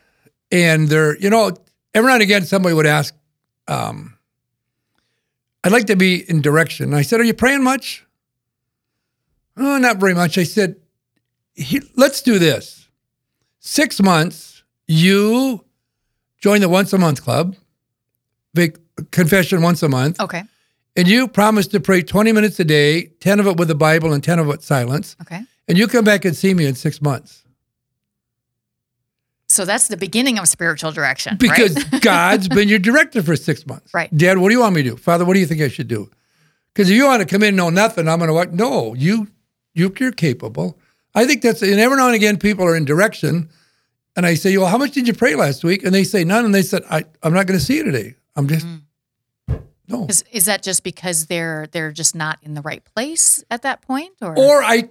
and 0.51 0.89
they're 0.89 1.17
you 1.17 1.29
know 1.29 1.55
every 1.93 2.07
now 2.09 2.15
and 2.15 2.23
again 2.23 2.45
somebody 2.45 2.73
would 2.75 2.85
ask, 2.85 3.13
um, 3.67 4.17
I'd 5.63 5.71
like 5.71 5.85
to 5.87 5.95
be 5.95 6.29
in 6.29 6.41
direction. 6.41 6.93
I 6.93 7.01
said, 7.03 7.19
Are 7.19 7.23
you 7.23 7.33
praying 7.33 7.63
much? 7.63 8.05
Oh, 9.57 9.77
not 9.77 9.97
very 9.99 10.13
much. 10.13 10.37
I 10.37 10.43
said, 10.43 10.75
"He- 11.53 11.81
Let's 11.95 12.21
do 12.21 12.39
this. 12.39 12.87
Six 13.59 14.01
months, 14.01 14.63
you 14.87 15.63
join 16.41 16.61
the 16.61 16.69
once 16.69 16.93
a 16.93 16.97
month 16.97 17.21
club, 17.23 17.55
big 18.53 18.79
confession 19.11 19.61
once 19.61 19.83
a 19.83 19.89
month, 19.89 20.19
Okay. 20.19 20.43
and 20.95 21.07
you 21.07 21.27
promise 21.27 21.67
to 21.67 21.79
pray 21.79 22.01
20 22.01 22.31
minutes 22.31 22.59
a 22.59 22.63
day, 22.63 23.11
10 23.19 23.39
of 23.39 23.45
it 23.45 23.57
with 23.57 23.67
the 23.67 23.75
Bible 23.75 24.13
and 24.13 24.23
10 24.23 24.39
of 24.39 24.49
it 24.49 24.63
silence, 24.63 25.15
Okay. 25.21 25.43
and 25.67 25.77
you 25.77 25.87
come 25.87 26.03
back 26.05 26.25
and 26.25 26.35
see 26.35 26.53
me 26.53 26.65
in 26.65 26.73
six 26.73 27.01
months. 27.01 27.40
So 29.51 29.65
that's 29.65 29.87
the 29.87 29.97
beginning 29.97 30.39
of 30.39 30.47
spiritual 30.47 30.91
direction, 30.91 31.37
Because 31.37 31.75
right? 31.91 32.01
God's 32.01 32.47
been 32.47 32.69
your 32.69 32.79
director 32.79 33.21
for 33.21 33.35
six 33.35 33.65
months. 33.67 33.93
Right. 33.93 34.15
Dad, 34.15 34.37
what 34.37 34.49
do 34.49 34.55
you 34.55 34.61
want 34.61 34.75
me 34.75 34.83
to 34.83 34.91
do? 34.91 34.97
Father, 34.97 35.25
what 35.25 35.33
do 35.33 35.39
you 35.39 35.45
think 35.45 35.61
I 35.61 35.67
should 35.67 35.87
do? 35.87 36.09
Because 36.73 36.89
if 36.89 36.95
you 36.95 37.05
want 37.05 37.19
to 37.21 37.25
come 37.27 37.43
in 37.43 37.49
and 37.49 37.57
know 37.57 37.69
nothing, 37.69 38.07
I'm 38.07 38.19
going 38.19 38.29
to 38.29 38.33
what? 38.33 38.53
No, 38.53 38.93
you, 38.93 39.27
you, 39.73 39.93
you're 39.99 40.11
capable. 40.13 40.77
I 41.13 41.25
think 41.25 41.41
that's, 41.41 41.61
and 41.61 41.79
every 41.79 41.97
now 41.97 42.05
and 42.07 42.15
again, 42.15 42.37
people 42.37 42.65
are 42.65 42.75
in 42.77 42.85
direction. 42.85 43.49
And 44.15 44.25
I 44.25 44.35
say, 44.35 44.55
well, 44.57 44.67
how 44.67 44.77
much 44.77 44.91
did 44.91 45.07
you 45.07 45.13
pray 45.13 45.35
last 45.35 45.63
week? 45.63 45.83
And 45.83 45.93
they 45.93 46.03
say 46.05 46.23
none. 46.23 46.45
And 46.45 46.55
they 46.55 46.61
said, 46.63 46.83
I, 46.89 47.03
I'm 47.23 47.33
not 47.33 47.47
going 47.47 47.59
to 47.59 47.65
see 47.65 47.75
you 47.77 47.83
today. 47.83 48.15
I'm 48.35 48.47
just, 48.47 48.65
Mm. 48.65 48.81
no. 49.87 50.05
is, 50.07 50.23
is 50.31 50.45
that 50.45 50.63
just 50.63 50.83
because 50.83 51.25
they're 51.25 51.67
they're 51.71 51.91
just 51.91 52.15
not 52.15 52.39
in 52.43 52.53
the 52.53 52.61
right 52.61 52.83
place 52.95 53.43
at 53.51 53.63
that 53.63 53.81
point, 53.81 54.13
or 54.21 54.37
Or 54.39 54.63
I, 54.63 54.89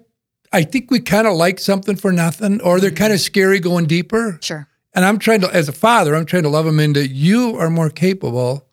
I 0.53 0.63
think 0.65 0.91
we 0.91 1.01
kind 1.01 1.27
of 1.27 1.35
like 1.35 1.61
something 1.61 1.97
for 1.97 2.13
nothing, 2.13 2.61
or 2.61 2.81
they're 2.81 2.91
kind 2.91 3.13
of 3.13 3.21
scary 3.21 3.61
going 3.61 3.87
deeper. 3.87 4.39
sure? 4.43 4.67
And 4.93 5.05
I'm 5.05 5.19
trying 5.21 5.41
to, 5.43 5.55
as 5.55 5.69
a 5.69 5.73
father, 5.73 6.17
I'm 6.17 6.27
trying 6.27 6.43
to 6.43 6.49
love 6.49 6.65
them 6.65 6.81
into 6.81 7.07
you 7.07 7.57
are 7.57 7.71
more 7.71 7.91
capable 7.91 8.67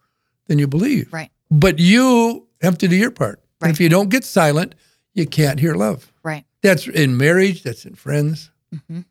than 0.47 0.57
you 0.57 0.67
believe. 0.67 1.13
Right. 1.13 1.29
But 1.51 1.77
you 1.77 2.47
have 2.61 2.77
to 2.79 2.87
do 2.87 2.95
your 2.95 3.11
part. 3.11 3.39
And 3.61 3.67
Right. 3.67 3.71
if 3.75 3.79
you 3.79 3.89
don't 3.89 4.09
get 4.09 4.23
silent, 4.23 4.73
you 5.13 5.27
can't 5.27 5.59
hear 5.59 5.75
love. 5.75 6.11
Right. 6.23 6.45
That's 6.63 6.87
in 6.87 7.17
marriage, 7.17 7.61
that's 7.61 7.85
in 7.85 7.93
friends. 7.93 8.49
Mhm. 8.73 9.05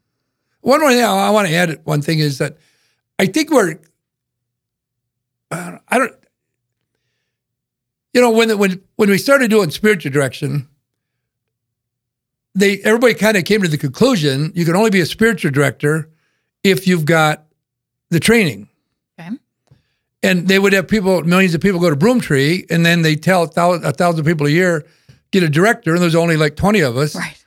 One 0.63 0.81
more 0.81 0.91
thing 0.91 1.05
I, 1.05 1.31
want 1.31 1.47
to 1.47 1.55
add 1.55 1.81
one 1.85 2.03
thing 2.03 2.19
is 2.19 2.39
that 2.39 2.57
I 3.21 3.27
think 3.27 3.51
we're, 3.53 3.79
I 5.53 5.79
don't, 5.93 6.13
you 8.13 8.21
know, 8.21 8.31
when, 8.31 8.59
when, 8.59 8.83
when 8.97 9.09
we 9.11 9.19
started 9.19 9.49
doing 9.51 9.71
spiritual 9.71 10.11
direction, 10.11 10.69
they, 12.57 12.79
everybody 12.79 13.15
kind 13.15 13.37
of 13.37 13.45
came 13.45 13.63
to 13.63 13.69
the 13.69 13.79
conclusion 13.79 14.51
you 14.55 14.65
can 14.65 14.75
only 14.75 14.91
be 14.91 15.01
a 15.01 15.07
spiritual 15.07 15.51
director 15.51 16.09
if 16.65 16.87
you've 16.87 17.05
got 17.05 17.45
the 18.11 18.19
training. 18.19 18.69
Okay. 19.21 19.37
And 20.23 20.49
they 20.49 20.59
would 20.59 20.73
have 20.73 20.89
people, 20.89 21.23
millions 21.23 21.55
of 21.55 21.61
people 21.61 21.79
go 21.79 21.91
to 21.91 21.97
Broomtree, 21.97 22.69
and 22.71 22.85
then 22.85 23.03
they 23.03 23.15
tell 23.15 23.45
a 23.45 23.47
thousand, 23.47 23.85
a 23.85 23.93
thousand 23.93 24.25
people 24.25 24.47
a 24.47 24.51
year, 24.51 24.85
get 25.31 25.43
a 25.43 25.49
director, 25.49 25.93
and 25.93 26.03
there's 26.03 26.15
only 26.15 26.37
like 26.37 26.57
20 26.57 26.81
of 26.81 26.97
us. 26.97 27.15
Right. 27.15 27.45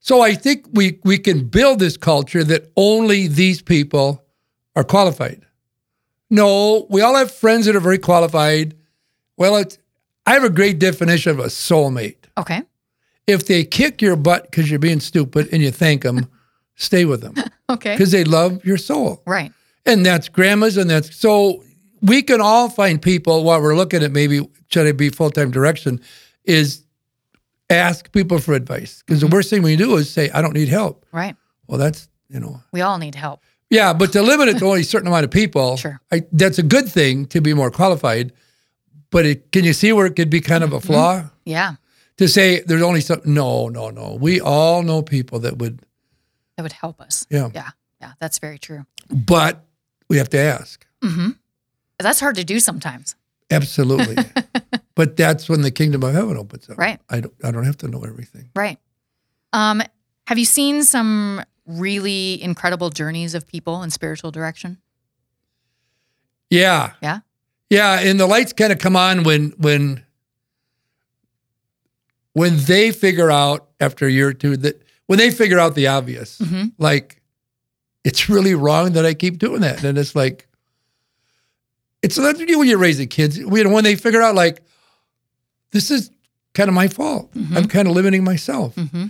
So 0.00 0.22
I 0.22 0.34
think 0.34 0.66
we 0.72 0.98
we 1.04 1.18
can 1.18 1.48
build 1.48 1.78
this 1.80 1.96
culture 1.96 2.42
that 2.44 2.70
only 2.76 3.26
these 3.26 3.60
people 3.60 4.24
are 4.74 4.84
qualified. 4.84 5.44
No, 6.30 6.86
we 6.88 7.00
all 7.00 7.16
have 7.16 7.30
friends 7.30 7.66
that 7.66 7.76
are 7.76 7.80
very 7.80 7.98
qualified. 7.98 8.74
Well, 9.36 9.56
it's 9.56 9.78
I 10.24 10.32
have 10.32 10.44
a 10.44 10.50
great 10.50 10.78
definition 10.78 11.32
of 11.32 11.38
a 11.40 11.48
soulmate. 11.48 12.16
Okay. 12.36 12.62
If 13.28 13.46
they 13.46 13.62
kick 13.64 14.02
your 14.02 14.16
butt 14.16 14.50
because 14.50 14.68
you're 14.70 14.78
being 14.80 15.00
stupid 15.00 15.48
and 15.52 15.62
you 15.62 15.70
thank 15.70 16.02
them, 16.02 16.26
stay 16.76 17.04
with 17.04 17.20
them 17.20 17.34
Okay. 17.70 17.94
because 17.94 18.10
they 18.10 18.24
love 18.24 18.64
your 18.64 18.78
soul. 18.78 19.22
Right. 19.26 19.52
And 19.86 20.04
that's 20.04 20.28
grandmas, 20.28 20.76
and 20.76 20.88
that's 20.90 21.14
so 21.16 21.62
we 22.02 22.22
can 22.22 22.40
all 22.40 22.68
find 22.68 23.00
people 23.00 23.44
while 23.44 23.60
we're 23.62 23.76
looking 23.76 24.02
at 24.02 24.12
maybe 24.12 24.48
should 24.70 24.86
I 24.86 24.92
be 24.92 25.10
full 25.10 25.30
time 25.30 25.50
direction, 25.50 26.00
is 26.44 26.84
ask 27.70 28.10
people 28.12 28.38
for 28.38 28.54
advice. 28.54 29.02
Because 29.06 29.20
Mm-hmm. 29.20 29.28
the 29.30 29.36
worst 29.36 29.50
thing 29.50 29.62
we 29.62 29.76
do 29.76 29.96
is 29.96 30.10
say, 30.10 30.30
I 30.30 30.40
don't 30.42 30.54
need 30.54 30.68
help. 30.68 31.04
Right. 31.12 31.36
Well, 31.66 31.78
that's, 31.78 32.08
you 32.28 32.40
know, 32.40 32.62
We 32.72 32.80
all 32.80 32.98
need 32.98 33.14
help. 33.14 33.42
yeah, 33.70 33.92
but 33.92 34.12
to 34.12 34.22
limit 34.22 34.48
it 34.48 34.58
to 34.58 34.64
only 34.66 34.80
a 34.80 34.84
certain 34.84 35.08
amount 35.08 35.24
of 35.24 35.30
people, 35.30 35.76
Sure. 35.76 36.00
I, 36.12 36.22
that's 36.32 36.58
a 36.58 36.62
good 36.62 36.88
thing 36.88 37.26
to 37.26 37.40
be 37.40 37.52
more 37.54 37.70
qualified. 37.70 38.32
But 39.10 39.24
it, 39.26 39.52
can 39.52 39.64
you 39.64 39.72
see 39.72 39.92
where 39.92 40.06
it 40.06 40.16
could 40.16 40.30
be 40.30 40.40
kind 40.40 40.62
of 40.64 40.70
Mm-hmm. 40.70 40.78
a 40.78 40.92
flaw? 40.92 41.24
Yeah. 41.44 41.74
To 42.18 42.28
say 42.28 42.60
there's 42.60 42.82
only 42.82 43.00
some, 43.00 43.20
no, 43.24 43.68
no, 43.68 43.90
no. 43.90 44.14
We 44.20 44.40
all 44.40 44.82
know 44.82 45.02
people 45.02 45.38
that 45.40 45.58
would, 45.58 45.80
That 46.56 46.62
would 46.64 46.72
help 46.72 47.00
us. 47.00 47.26
yeah. 47.30 47.50
Yeah. 47.54 47.70
Yeah. 48.00 48.12
That's 48.20 48.38
very 48.38 48.58
true. 48.58 48.86
But 49.10 49.64
we 50.08 50.18
have 50.18 50.28
to 50.30 50.38
ask. 50.38 50.86
Mm-hmm. 51.02 51.30
That's 51.98 52.20
hard 52.20 52.36
to 52.36 52.44
do 52.44 52.60
sometimes. 52.60 53.14
Absolutely. 53.50 54.16
but 54.94 55.16
that's 55.16 55.48
when 55.48 55.62
the 55.62 55.70
kingdom 55.70 56.02
of 56.02 56.12
heaven 56.12 56.36
opens 56.36 56.68
up. 56.68 56.76
Right. 56.78 57.00
I 57.08 57.20
don't, 57.20 57.34
I 57.42 57.50
don't 57.50 57.64
have 57.64 57.78
to 57.78 57.88
know 57.88 58.02
everything. 58.04 58.50
Right. 58.54 58.78
Um, 59.52 59.82
have 60.26 60.38
you 60.38 60.44
seen 60.44 60.84
some 60.84 61.42
really 61.66 62.40
incredible 62.42 62.90
journeys 62.90 63.34
of 63.34 63.46
people 63.46 63.82
in 63.82 63.90
spiritual 63.90 64.30
direction? 64.30 64.78
Yeah. 66.50 66.92
Yeah. 67.02 67.20
Yeah. 67.70 68.00
And 68.00 68.18
the 68.18 68.26
lights 68.26 68.52
kind 68.52 68.72
of 68.72 68.78
come 68.78 68.96
on 68.96 69.22
when, 69.22 69.50
when, 69.58 70.04
when 72.38 72.56
they 72.66 72.92
figure 72.92 73.30
out 73.30 73.68
after 73.80 74.06
a 74.06 74.10
year 74.10 74.28
or 74.28 74.32
two 74.32 74.56
that 74.58 74.82
when 75.06 75.18
they 75.18 75.30
figure 75.30 75.58
out 75.58 75.74
the 75.74 75.86
obvious, 75.88 76.38
Mm-hmm. 76.38 76.66
like 76.78 77.20
it's 78.04 78.28
really 78.28 78.54
wrong 78.54 78.92
that 78.92 79.04
I 79.04 79.14
keep 79.14 79.38
doing 79.38 79.60
that. 79.62 79.82
And 79.84 79.98
it's 79.98 80.14
like, 80.14 80.46
it's 82.02 82.16
that's 82.16 82.38
when 82.38 82.68
you're 82.68 82.78
raising 82.78 83.08
kids. 83.08 83.38
When 83.44 83.84
they 83.84 83.96
figure 83.96 84.22
out 84.22 84.34
like, 84.34 84.62
this 85.72 85.90
is 85.90 86.10
kind 86.54 86.68
of 86.68 86.74
my 86.74 86.88
fault. 86.88 87.32
Mhm. 87.34 87.56
I'm 87.56 87.68
kind 87.68 87.88
of 87.88 87.94
limiting 87.94 88.24
myself. 88.24 88.74
Mm-hmm. 88.76 89.06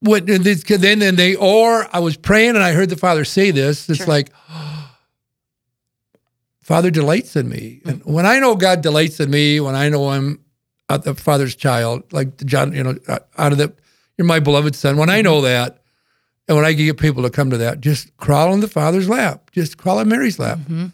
What 0.00 0.28
and 0.30 0.44
then 0.44 0.98
then 1.00 1.16
they 1.16 1.34
or 1.34 1.88
I 1.94 1.98
was 1.98 2.16
praying 2.16 2.50
and 2.50 2.62
I 2.62 2.72
heard 2.72 2.88
the 2.88 2.96
Father 2.96 3.24
say 3.24 3.50
this. 3.50 3.88
It's 3.88 3.98
Sure. 3.98 4.06
like, 4.06 4.30
Father 6.62 6.90
delights 6.90 7.34
in 7.34 7.48
me, 7.48 7.80
and 7.86 8.04
when 8.04 8.26
I 8.26 8.38
know 8.40 8.54
God 8.54 8.82
delights 8.82 9.20
in 9.20 9.30
me, 9.30 9.58
when 9.58 9.74
I 9.74 9.88
know 9.88 10.10
I'm 10.10 10.38
uh, 10.88 10.98
the 10.98 11.14
Father's 11.14 11.54
child, 11.54 12.02
like 12.12 12.36
John, 12.44 12.72
you 12.72 12.82
know, 12.82 12.96
uh, 13.08 13.18
out 13.36 13.52
of 13.52 13.58
the, 13.58 13.72
you're 14.16 14.26
my 14.26 14.40
beloved 14.40 14.74
Son. 14.74 14.96
When 14.96 15.10
I 15.10 15.22
know 15.22 15.40
that, 15.42 15.82
and 16.48 16.56
when 16.56 16.64
I 16.64 16.72
get 16.72 16.96
people 16.98 17.22
to 17.24 17.30
come 17.30 17.50
to 17.50 17.58
that, 17.58 17.80
just 17.80 18.16
crawl 18.16 18.52
on 18.52 18.60
the 18.60 18.68
Father's 18.68 19.08
lap, 19.08 19.50
just 19.52 19.76
crawl 19.76 19.98
on 19.98 20.08
Mary's 20.08 20.38
lap. 20.38 20.58
Mm-hmm. 20.58 20.86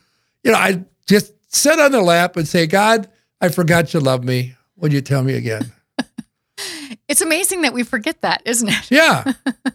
You 0.42 0.52
know, 0.52 0.58
I 0.58 0.84
just 1.06 1.32
sit 1.54 1.78
on 1.78 1.92
the 1.92 2.02
lap 2.02 2.36
and 2.36 2.46
say, 2.48 2.66
God, 2.66 3.08
I 3.40 3.48
forgot 3.50 3.94
you 3.94 4.00
love 4.00 4.24
me. 4.24 4.54
Would 4.76 4.92
you 4.92 5.00
tell 5.00 5.22
me 5.22 5.34
again? 5.34 5.72
It's 7.08 7.20
amazing 7.20 7.62
that 7.62 7.72
we 7.74 7.82
forget 7.82 8.20
that, 8.22 8.40
isn't 8.44 8.68
it? 8.68 8.90
Yeah, 8.90 9.32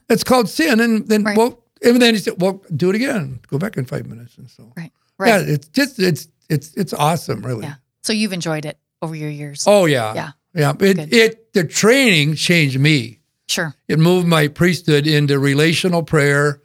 it's 0.09 0.23
called 0.23 0.49
sin, 0.49 0.79
and 0.79 1.07
then 1.07 1.23
Right. 1.23 1.37
well, 1.37 1.61
and 1.83 2.01
then 2.01 2.13
he 2.15 2.19
said, 2.19 2.35
"Well, 2.41 2.63
do 2.75 2.89
it 2.89 2.95
again. 2.95 3.39
Go 3.47 3.57
back 3.57 3.77
in 3.77 3.85
five 3.85 4.07
minutes." 4.07 4.37
And 4.37 4.49
so, 4.49 4.71
Right. 4.77 4.91
right. 5.17 5.27
yeah, 5.27 5.53
it's 5.53 5.67
just 5.67 5.99
it's 5.99 6.27
it's 6.49 6.73
it's 6.75 6.93
awesome, 6.93 7.41
really. 7.45 7.63
Yeah. 7.65 7.75
So 8.01 8.13
you've 8.13 8.33
enjoyed 8.33 8.65
it 8.65 8.77
over 9.01 9.15
your 9.15 9.29
years. 9.29 9.63
Oh 9.67 9.85
yeah, 9.85 10.13
Yeah. 10.13 10.31
yeah. 10.53 10.73
Good. 10.73 10.99
It 10.99 11.13
it 11.13 11.53
the 11.53 11.63
training 11.63 12.35
changed 12.35 12.79
me. 12.79 13.19
Sure. 13.47 13.73
It 13.87 13.97
moved 13.99 14.27
my 14.27 14.47
priesthood 14.47 15.07
into 15.07 15.39
relational 15.39 16.03
prayer 16.03 16.61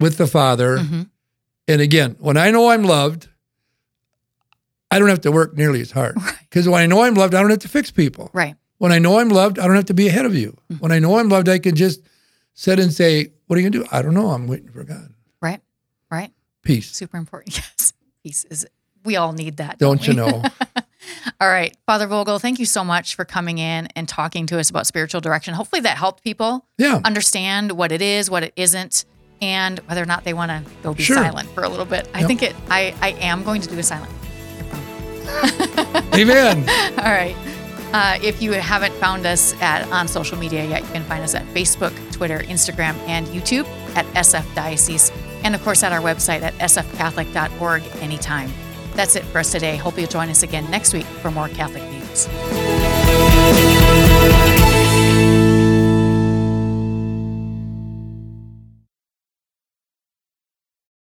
with 0.00 0.18
the 0.18 0.26
Father. 0.26 0.78
hmm 0.78 1.02
And 1.68 1.80
again, 1.80 2.16
when 2.18 2.36
I 2.36 2.50
know 2.50 2.68
I'm 2.70 2.84
loved, 2.84 3.28
I 4.90 4.98
don't 4.98 5.08
have 5.08 5.22
to 5.22 5.32
work 5.32 5.56
nearly 5.56 5.80
as 5.80 5.90
hard. 5.90 6.16
Right. 6.16 6.36
Because 6.42 6.68
when 6.68 6.80
I 6.80 6.86
know 6.86 7.02
I'm 7.02 7.14
loved, 7.14 7.34
I 7.34 7.40
don't 7.40 7.50
have 7.50 7.60
to 7.60 7.68
fix 7.68 7.90
people. 7.90 8.30
Right. 8.32 8.54
When 8.78 8.92
I 8.92 8.98
know 8.98 9.18
I'm 9.18 9.30
loved, 9.30 9.58
I 9.58 9.66
don't 9.66 9.74
have 9.76 9.86
to 9.86 9.94
be 9.94 10.06
ahead 10.08 10.26
of 10.26 10.34
you. 10.34 10.56
Mm-hmm. 10.70 10.76
When 10.82 10.92
I 10.92 10.98
know 10.98 11.18
I'm 11.18 11.28
loved, 11.28 11.48
I 11.48 11.58
can 11.58 11.74
just 11.74 12.00
sit 12.54 12.78
and 12.78 12.92
say, 12.92 13.32
What 13.46 13.56
are 13.56 13.62
you 13.62 13.70
going 13.70 13.82
to 13.82 13.88
do? 13.88 13.96
I 13.96 14.02
don't 14.02 14.14
know. 14.14 14.30
I'm 14.30 14.46
waiting 14.46 14.68
for 14.70 14.84
God. 14.84 15.12
Right. 15.40 15.60
Right. 16.10 16.30
Peace. 16.62 16.90
Super 16.92 17.16
important. 17.16 17.56
Yes. 17.78 17.92
Peace 18.22 18.44
is. 18.50 18.66
We 19.04 19.16
all 19.16 19.32
need 19.32 19.58
that. 19.58 19.78
Don't 19.78 20.00
we? 20.00 20.08
you 20.08 20.14
know? 20.14 20.42
All 21.40 21.48
right, 21.48 21.76
Father 21.86 22.06
Vogel, 22.06 22.38
thank 22.38 22.58
you 22.58 22.66
so 22.66 22.84
much 22.84 23.14
for 23.16 23.24
coming 23.24 23.58
in 23.58 23.88
and 23.96 24.08
talking 24.08 24.46
to 24.46 24.58
us 24.58 24.70
about 24.70 24.86
spiritual 24.86 25.20
direction. 25.20 25.54
Hopefully, 25.54 25.80
that 25.82 25.96
helped 25.96 26.22
people 26.22 26.64
Yeah. 26.78 27.00
understand 27.04 27.72
what 27.72 27.90
it 27.92 28.00
is, 28.02 28.30
what 28.30 28.42
it 28.42 28.52
isn't, 28.56 29.04
and 29.42 29.78
whether 29.80 30.02
or 30.02 30.06
not 30.06 30.24
they 30.24 30.32
want 30.34 30.50
to 30.50 30.62
go 30.82 30.94
be 30.94 31.02
Sure. 31.02 31.16
silent 31.16 31.48
for 31.54 31.64
a 31.64 31.68
little 31.68 31.84
bit. 31.84 32.08
I 32.14 32.22
think 32.24 32.42
it. 32.42 32.54
I 32.70 32.94
I 33.02 33.10
am 33.20 33.42
going 33.42 33.60
to 33.62 33.68
do 33.68 33.78
a 33.78 33.82
silent. 33.82 34.10
Amen. 36.14 36.58
All 36.98 37.12
right. 37.12 37.36
Uh, 37.92 38.18
if 38.22 38.42
you 38.42 38.52
haven't 38.52 38.92
found 38.94 39.26
us 39.26 39.54
at 39.60 39.90
on 39.92 40.08
social 40.08 40.36
media 40.38 40.64
yet, 40.64 40.82
you 40.82 40.88
can 40.90 41.04
find 41.04 41.22
us 41.22 41.34
at 41.34 41.44
Facebook, 41.54 41.92
Twitter, 42.12 42.40
Instagram, 42.40 42.94
and 43.06 43.26
YouTube 43.28 43.66
at 43.96 44.04
SF 44.14 44.44
Diocese, 44.54 45.10
and 45.44 45.54
of 45.54 45.62
course 45.62 45.82
at 45.82 45.92
our 45.92 46.00
website 46.00 46.42
at 46.42 46.52
sfcatholic.org 46.58 47.82
anytime. 48.00 48.52
That's 48.96 49.14
it 49.14 49.24
for 49.24 49.38
us 49.38 49.52
today. 49.52 49.76
Hope 49.76 49.98
you'll 49.98 50.06
join 50.06 50.30
us 50.30 50.42
again 50.42 50.70
next 50.70 50.94
week 50.94 51.04
for 51.04 51.30
more 51.30 51.48
Catholic 51.48 51.82
news. 51.90 52.85